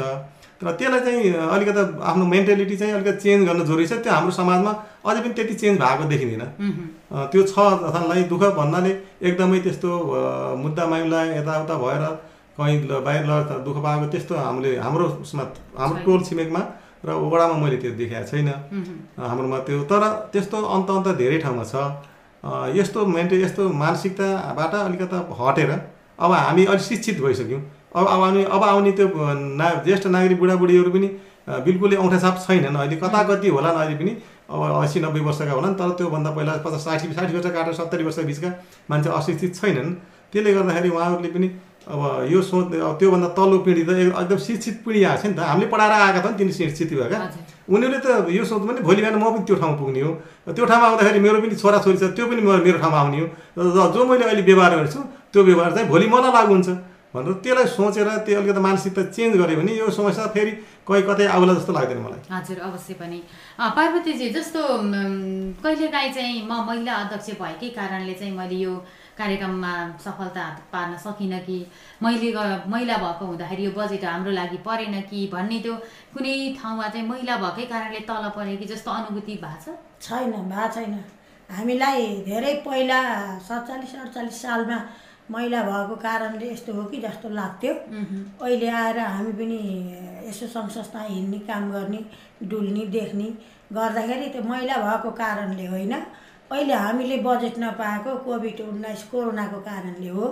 [0.63, 4.71] तर त्यसलाई चाहिँ अलिकति आफ्नो मेन्टालिटी चाहिँ अलिकति चेन्ज गर्न जरुरी छ। त्यो हाम्रो समाजमा
[5.05, 6.43] अझै पनि त्यति चेन्ज भएको देखिँदैन।
[7.31, 8.91] त्यो छ जसलाई दुःख भन्नाले
[9.27, 9.89] एकदमै त्यस्तो
[10.63, 12.03] मुद्दा मामिला यताउता भएर
[12.57, 15.43] कहीँ ल- बाहिर लगेर त दुःख पाएको त्यस्तो हामीले हाम्रो उसमा
[15.77, 16.61] हाम्रो टोल छिमेकमा
[17.05, 18.49] र वडामा मैले त्यो देखाएको छैन।
[19.19, 20.03] हाम्रोमा त्यो तर
[20.33, 21.75] त्यस्तो अन्त अन्त धेरै ठाउँमा छ।
[22.77, 25.71] यस्तो मेन्टे यस्तो मानसिकताबाट अलिकता हटेर
[26.23, 27.61] अब हामी अलिक शिक्षित भइसक्यौँ।
[27.95, 29.07] अब अब आउने अब आउने त्यो
[29.59, 31.07] ना ज्येष्ठ नागरिक बुढाबुढीहरू पनि
[31.65, 34.11] बिल्कुलै औँठा छाप छैनन् अहिले कता कति होलान् अहिले पनि
[34.49, 38.19] अब असी नब्बे वर्षका होलान् तर त्योभन्दा पहिला पचास साठी साठी वर्ष काटेर सत्तरी वर्ष
[38.29, 38.49] बिचका
[38.89, 39.89] मान्छे अशिक्षित छैनन्।
[40.33, 41.47] त्यसले गर्दाखेरि उहाँहरूले पनि
[41.83, 45.33] अब यो सोच अब त्योभन्दा तल्लो पिँढी त एक- एकदम शिक्षित पिँढी आएको छ नि
[45.35, 47.17] त। हामीले पढाएर आएका त नि तिनी शिक्षित भएका।
[47.69, 50.11] उनीहरूले त यो सोच्नु पनि भोलि बिहान म पनि त्यो ठाउँमा पुग्ने हो।
[50.55, 53.27] त्यो ठाउँमा आउँदाखेरि मेरो पनि छोराछोरी छ त्यो पनि मेरो ठाउँमा आउने हो।
[53.93, 54.99] जो मैले अहिले व्यवहार गर्छु
[55.33, 56.69] त्यो व्यवहार चाहिँ भोलि मलाई लागु हुन्छ।
[57.13, 60.51] भनेर त्यसलाई सोचेर त्यो अलिकति मानसिकता चेन्ज गऱ्यो भने यो समस्या फेरि
[60.87, 63.19] कहीँ कतै आउला जस्तो लाग्दैन मलाई। हजुर अवश्य पनि।
[63.77, 64.61] पार्वतीजी जस्तो
[65.63, 68.73] कहिलेकाहीँ चाहिँ म महिला अध्यक्ष भएकै कारणले चाहिँ मैले यो
[69.13, 70.43] कार्यक्रममा सफलता
[70.73, 71.57] पार्न सकिनँ कि
[72.01, 72.29] मैले
[72.73, 75.73] महिला भएको हुँदाखेरि यो बजेट हाम्रो लागि परेन कि भन्ने त्यो
[76.13, 79.77] कुनै ठाउँमा चाहिँ महिला भएकै कारणले तल परे कि जस्तो अनुभूति भएको छ?
[80.01, 80.93] छैन भएको छैन।
[81.49, 82.99] हामीलाई धेरै पहिला
[83.47, 84.77] सत्तालिस अडचालिस सालमा
[85.31, 87.73] महिला भएको कारणले यस्तो हो कि जस्तो लाग्थ्यो।
[88.43, 89.59] अहिले आएर हामी पनि
[90.29, 91.99] यसो संस्था हिँड्ने काम गर्ने
[92.43, 93.27] डुल्ने देख्ने
[93.73, 95.93] गर्दाखेरि त्यो महिला भएको कारणले होइन।
[96.51, 100.25] अहिले हामीले बजेट नपाएको कोभिड उन्नाइस कोरोनाको कारणले हो।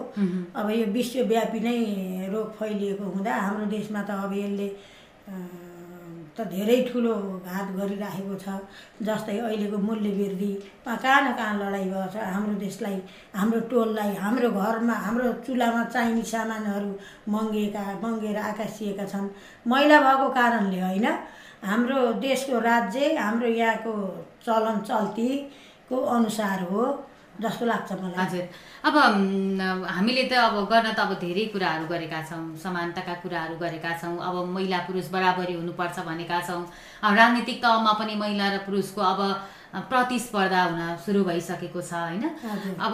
[0.55, 1.77] अब यो विश्वव्यापी नै
[2.33, 4.67] रोग फैलिएको हुँदा हाम्रो देशमा त अब यसले
[6.37, 7.13] त धेरै ठुलो
[7.45, 8.55] घात गरिराखेको छ
[9.07, 10.51] जस्तै अहिलेको मूल्य वृद्धि
[10.85, 12.97] कहाँ न कहाँ लडाइँ भएको छ। हाम्रो देशलाई
[13.35, 16.91] हाम्रो टोललाई हाम्रो घरमा हाम्रो चुलामा चाहिने सामानहरू
[17.31, 19.29] मँगिएका मँगेर आकाशिएका छन्।
[19.67, 21.07] मैला भएको कारणले होइन
[21.63, 23.93] हाम्रो देशको राज्य हाम्रो यहाँको
[24.45, 26.83] चलन चल्तीको अनुसार हो।
[27.41, 28.45] जस्तो लाग्छ मलाई। हजुर।
[28.85, 28.95] अब
[29.85, 34.35] हामीले त अब गर्न त अब धेरै कुराहरू गरेका छौँ समानताका कुराहरू गरेका छौँ। अब
[34.55, 36.63] महिला पुरुष बराबरी हुनुपर्छ भनेका छौँ।
[37.03, 39.21] अब राजनीतिक तहमा पनि महिला र पुरुषको अब
[39.71, 42.23] प्रतिस्पर्धा हुन सुरु भइसकेको छ होइन।
[42.77, 42.93] अब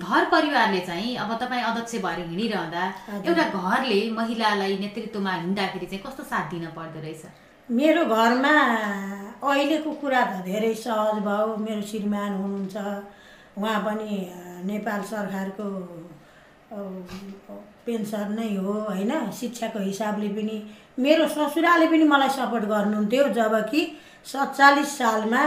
[0.00, 2.84] घर परिवारले चाहिँ अब तपाईँ अध्यक्ष भएर हिँडिरहँदा।
[3.28, 7.22] एउटा घरले महिलालाई नेतृत्वमा हिँड्दाखेरि चाहिँ कस्तो साथ दिन पर्दो रहेछ?
[7.68, 8.54] मेरो घरमा
[9.44, 12.76] अहिलेको कुरा त धेरै सहज भयो। मेरो श्रीमान हुनुहुन्छ।
[13.60, 14.12] उहाँ पनि
[14.64, 15.64] नेपाल सरकारको
[17.86, 19.10] पेन्सन नै हो होइन?
[19.40, 20.56] शिक्षाको हिसाबले पनि
[20.98, 23.82] मेरो ससुराले पनि मलाई सपोर्ट गर्नुहुन्थ्यो जबकि
[24.32, 25.42] सत्तालिस सालमा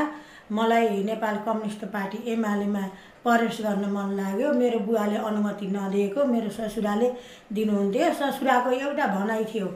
[0.51, 2.84] मलाई नेपाल कम्युनिस्ट पार्टी एमालेमा
[3.24, 7.09] प्रवेश गर्न मन लाग्यो। मेरो बुवाले अनुमति नदिएको मेरो ससुराले
[7.53, 9.68] दिनुहुन्थ्यो। ससुराको एउटा भनाइ थियो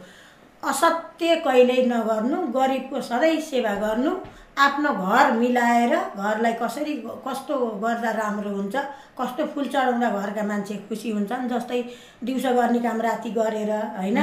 [0.64, 4.12] असत्य कहिल्यै नगर्नु गरिबको सधैँ सेवा गर्नु
[4.58, 6.94] आफ्नो घर मिलाएर घरलाई कसरी
[7.26, 8.76] कस्तो गर्दा राम्रो हुन्छ
[9.20, 11.82] कस्तो फुल चढाउँदा घरका मान्छे खुसी हुन्छन् जस्तै
[12.26, 14.20] दिउँसो गर्ने काम राति गरेर होइन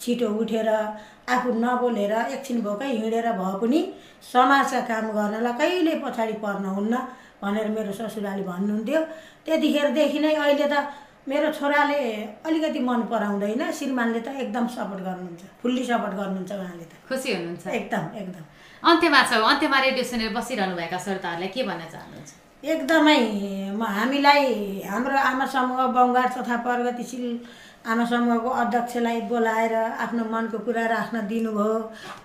[0.00, 0.68] छिटो उठेर
[1.34, 3.80] आफू नबोलेर एकछिन भोकै हिँडेर भए पनि
[4.32, 6.94] समाजका काम गर्नलाई कहिले पछाडि पर्न हुन्न
[7.42, 9.00] भनेर मेरो ससुराले भन्नुहुन्थ्यो।
[9.46, 10.74] त्यतिखेरदेखि नै अहिले त
[11.28, 12.00] मेरो छोराले
[12.46, 17.66] अलिकति मन पराउँदैन श्रीमानले त एकदम सपोर्ट गर्नुहुन्छ फुल्ली सपोर्ट गर्नुहुन्छ उहाँले त। खुसी हुनुहुन्छ।
[17.78, 18.44] एकदम एकदम।
[18.82, 22.30] अन्त्यमा छ अन्त्यमा रेडियो सुनेर बसिरहनुभएका श्रोताहरूलाई के भन्न चाहनुहुन्छ?
[22.62, 23.20] एकदमै
[23.74, 24.44] म हामीलाई
[24.86, 27.26] हाम्रो आमा समूह बङ्गाल तथा प्रगतिशील
[27.90, 29.74] आमा समूहको अध्यक्षलाई बोलाएर
[30.04, 31.74] आफ्नो मनको कुरा राख्न दिनुभयो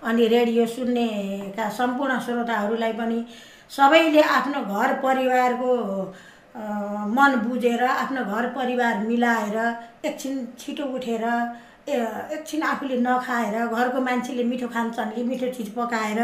[0.06, 3.20] अनि रेडियो सुन्नेका सम्पूर्ण श्रोताहरूलाई पनि
[3.72, 5.72] सबैले आफ्नो घर परिवारको
[7.18, 9.58] मन बुझेर आफ्नो घर परिवार मिलाएर
[10.06, 11.26] एकछिन छिटो उठेर
[11.88, 16.20] एकछिन आफूले नखाएर घरको मान्छेले मिठो खान्छन् कि मिठो चिज पकाएर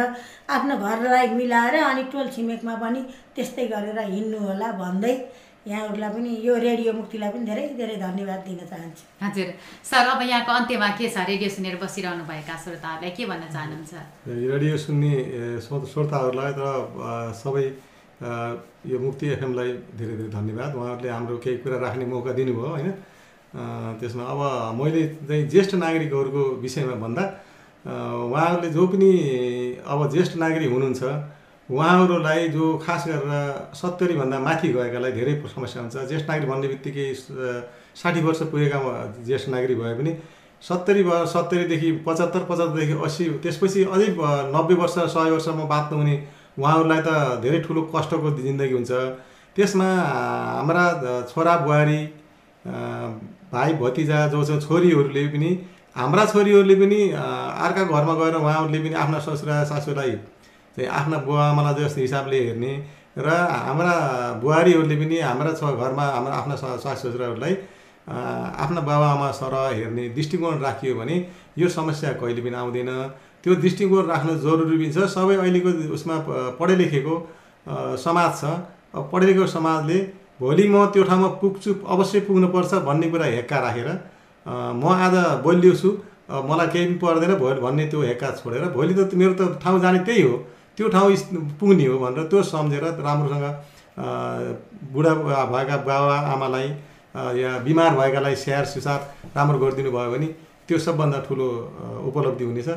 [0.56, 3.02] आफ्नो घरलाई मिलाएर अनि टोल छिमेकमा पनि
[3.36, 5.14] त्यस्तै गरेर हिँड्नु होला भन्दै
[5.68, 9.48] यहाँहरूलाई पनि यो रेडियो मुक्तिलाई पनि धेरै धेरै धन्यवाद दिन चाहन्छु। हजुर।
[9.84, 11.28] सर अब यहाँको अन्त्यमा के छ?
[11.28, 13.94] रेडियो सुनेर बसिरहनु भएका श्रोताहरूलाई के भन्न चाहनुहुन्छ?
[14.48, 15.14] रेडियो सुन्ने
[15.60, 16.64] श्रोताहरूलाई र
[17.36, 17.66] सबै
[18.88, 22.92] यो मुक्ति एफएमलाई धेरै धेरै धन्यवाद। उहाँहरूले हाम्रो केही कुरा राख्ने मौका दिनुभयो होइन?
[23.54, 24.42] त्यसमा अब
[24.80, 27.24] मैले चाहिँ ज्येष्ठ नागरिकहरूको विषयमा भन्दा
[27.86, 29.10] उहाँहरूले जो पनि
[29.86, 31.04] अब ज्येष्ठ नागरिक हुनुहुन्छ
[31.70, 37.08] उहाँहरूलाई जो खास गरेर सत्तरीभन्दा माथि गएकालाई धेरै समस्या हुन्छ। ज्येष्ठ नागरिक भन्ने बित्तिकै
[37.96, 38.80] साठी वर्ष पुगेका
[39.26, 40.14] ज्येष्ठ नागरिक भए पनि
[40.62, 44.08] सत्तरी व सत्तरीदेखि पचहत्तर पचहत्तरदेखि अस्सी त्यसपछि अझै
[44.56, 46.16] नब्बे वर्ष सय वर्षमा बाँच्नु हुने
[46.60, 47.10] उहाँहरूलाई त
[47.42, 48.92] धेरै ठुलो कष्टको जिन्दगी हुन्छ।
[49.56, 49.90] त्यसमा
[50.58, 50.86] हाम्रा
[51.30, 52.00] छोरा बुहारी
[53.54, 55.50] भाइ भतिजा जो छ छोरीहरूले पनि
[55.96, 57.00] हाम्रा छोरीहरूले पनि
[57.66, 60.12] अर्का घरमा गएर उहाँहरूले पनि आफ्ना ससुरा सासूलाई
[60.78, 62.74] चाहिँ आफ्ना बुवा आमालाई जस्तो हिसाबले हेर्ने
[63.18, 63.30] र
[63.68, 63.94] हाम्रा
[64.42, 67.58] बुहारीहरूले पनि हाम्रा छ घरमा हाम्रा आफ्ना सासु ससुराहरूलाई
[68.08, 71.16] आफ्ना बाबाआमा सरह हेर्ने दृष्टिकोण राखियो भने
[71.58, 72.92] यो समस्या कहिले पनि आउँदैन।
[73.44, 76.16] त्यो दृष्टिकोण राख्नु जरुरी पनि छ। सबै अहिलेको उसमा
[76.60, 77.16] पढे लेखेको
[78.04, 78.44] समाज छ।
[79.12, 79.98] पढे लेखेको समाजले
[80.40, 83.90] भोलि म त्यो ठाउँमा पुग्छु अवश्य पुग्नुपर्छ भन्ने कुरा हेक्का राखेर
[84.46, 85.16] म आज
[85.46, 85.90] बलियो छु।
[86.30, 90.00] मलाई केही पनि पर्दैन भोलि भन्ने त्यो हेक्का छोडेर भोलि त मेरो त ठाउँ जाने
[90.08, 90.36] त्यही हो।
[90.78, 91.16] त्यो ठाउँ
[91.60, 93.46] पुग्ने हो भनेर त्यो सम्झेर राम्रोसँग
[94.94, 95.14] बुढा
[95.52, 96.68] भएका बाबा आमालाई
[97.42, 99.00] या बिमार भएकालाई स्याहार सुसार
[99.36, 100.28] राम्रो गरिदिनु भयो भने
[100.68, 101.48] त्यो सबभन्दा ठुलो
[102.08, 102.70] उपलब्धि हुनेछ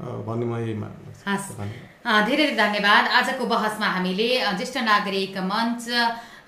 [0.00, 5.84] भन्ने म यही धेरै धेरै धन्यवाद। आजको बहसमा हामीले ज्येष्ठ नागरिक मञ्च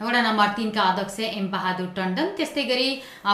[0.02, 2.88] वडा नम्बर तिनका अध्यक्ष एम बहादुर टन्डन त्यस्तै गरी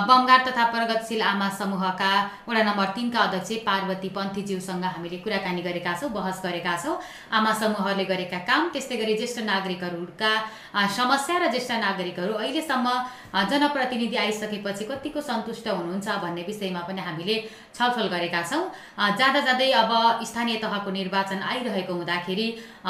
[0.08, 2.10] बमगाट तथा प्रगतिशील आमा समूहका
[2.48, 6.96] वडा नम्बर तिनका अध्यक्ष पार्वती पन्थीज्यूसँग हामीले कुराकानी गरेका छौँ बहस गरेका छौँ।
[7.32, 10.32] आमा समूहले गरेका काम त्यस्तै गरी ज्येष्ठ नागरिकहरूका
[10.96, 12.86] समस्या र ज्येष्ठ नागरिकहरू अहिलेसम्म
[13.50, 17.36] जनप्रतिनिधि आइसकेपछि कतिको सन्तुष्ट हुनुहुन्छ भन्ने विषयमा पनि हामीले
[17.76, 18.62] छलफल गरेका छौँ।
[19.18, 19.90] जाँदा जाँदै अब
[20.28, 22.46] स्थानीय तहको निर्वाचन आइरहेको हुँदाखेरि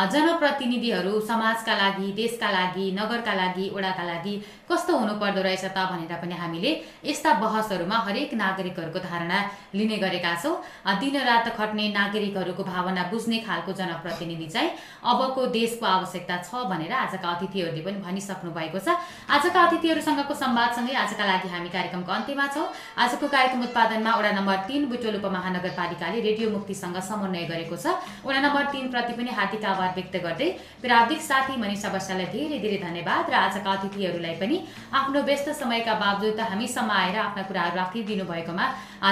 [0.07, 4.35] जनप्रतिनिधिहरू समाजका लागि देशका लागि नगरका लागि वडाका लागि
[4.71, 6.71] कस्तो हुनुपर्दो रहेछ त भनेर पनि हामीले
[7.05, 9.39] यस्ता बहसहरूमा हरेक नागरिकहरूको धारणा
[9.75, 10.55] लिने गरेका छौँ।
[11.01, 14.71] दिनरात खट्ने नागरिकहरूको भावना बुझ्ने खालको जनप्रतिनिधि चाहिँ
[15.03, 18.95] अबको देशको आवश्यकता छ भनेर आजका अतिथिहरूले पनि भनिसक्नु भएको छ।
[19.27, 22.67] आजका अतिथिहरूसँगको संवादसँगै आजका लागि हामी कार्यक्रमको अन्त्यमा छौँ।
[22.99, 28.65] आजको कार्यक्रम उत्पादनमा वडा नम्बर तिन बुटोल उपमहानगरपालिकाले रेडियो मुक्तिसँग समन्वय गरेको छ। वडा नम्बर
[28.73, 30.49] तिनप्रति पनि हार्दिक आभार व्यक्त गर्दै
[30.83, 34.57] प्राविधिक साथी मनिषा बसालाई धेरै धेरै धन्यवाद र आजका अतिथिहरूलाई पनि
[35.01, 38.67] आफ्नो व्यस्त समयका बावजुद हामीसम्म आएर आफ्ना कुराहरू राखिदिनु भएकोमा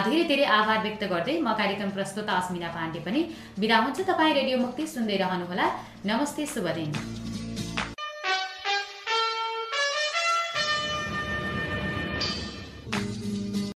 [0.07, 3.21] धेरै धेरै आभार व्यक्त गर्दै म कार्यक्रम प्रस्तुता अस्मिना पाण्डे पनि
[3.61, 5.67] बिदा हुन्छु। तपाईँ रेडियो मुक्ति सुन्दै रहनुहोला।
[6.07, 7.26] नमस्ते शुभ दिन।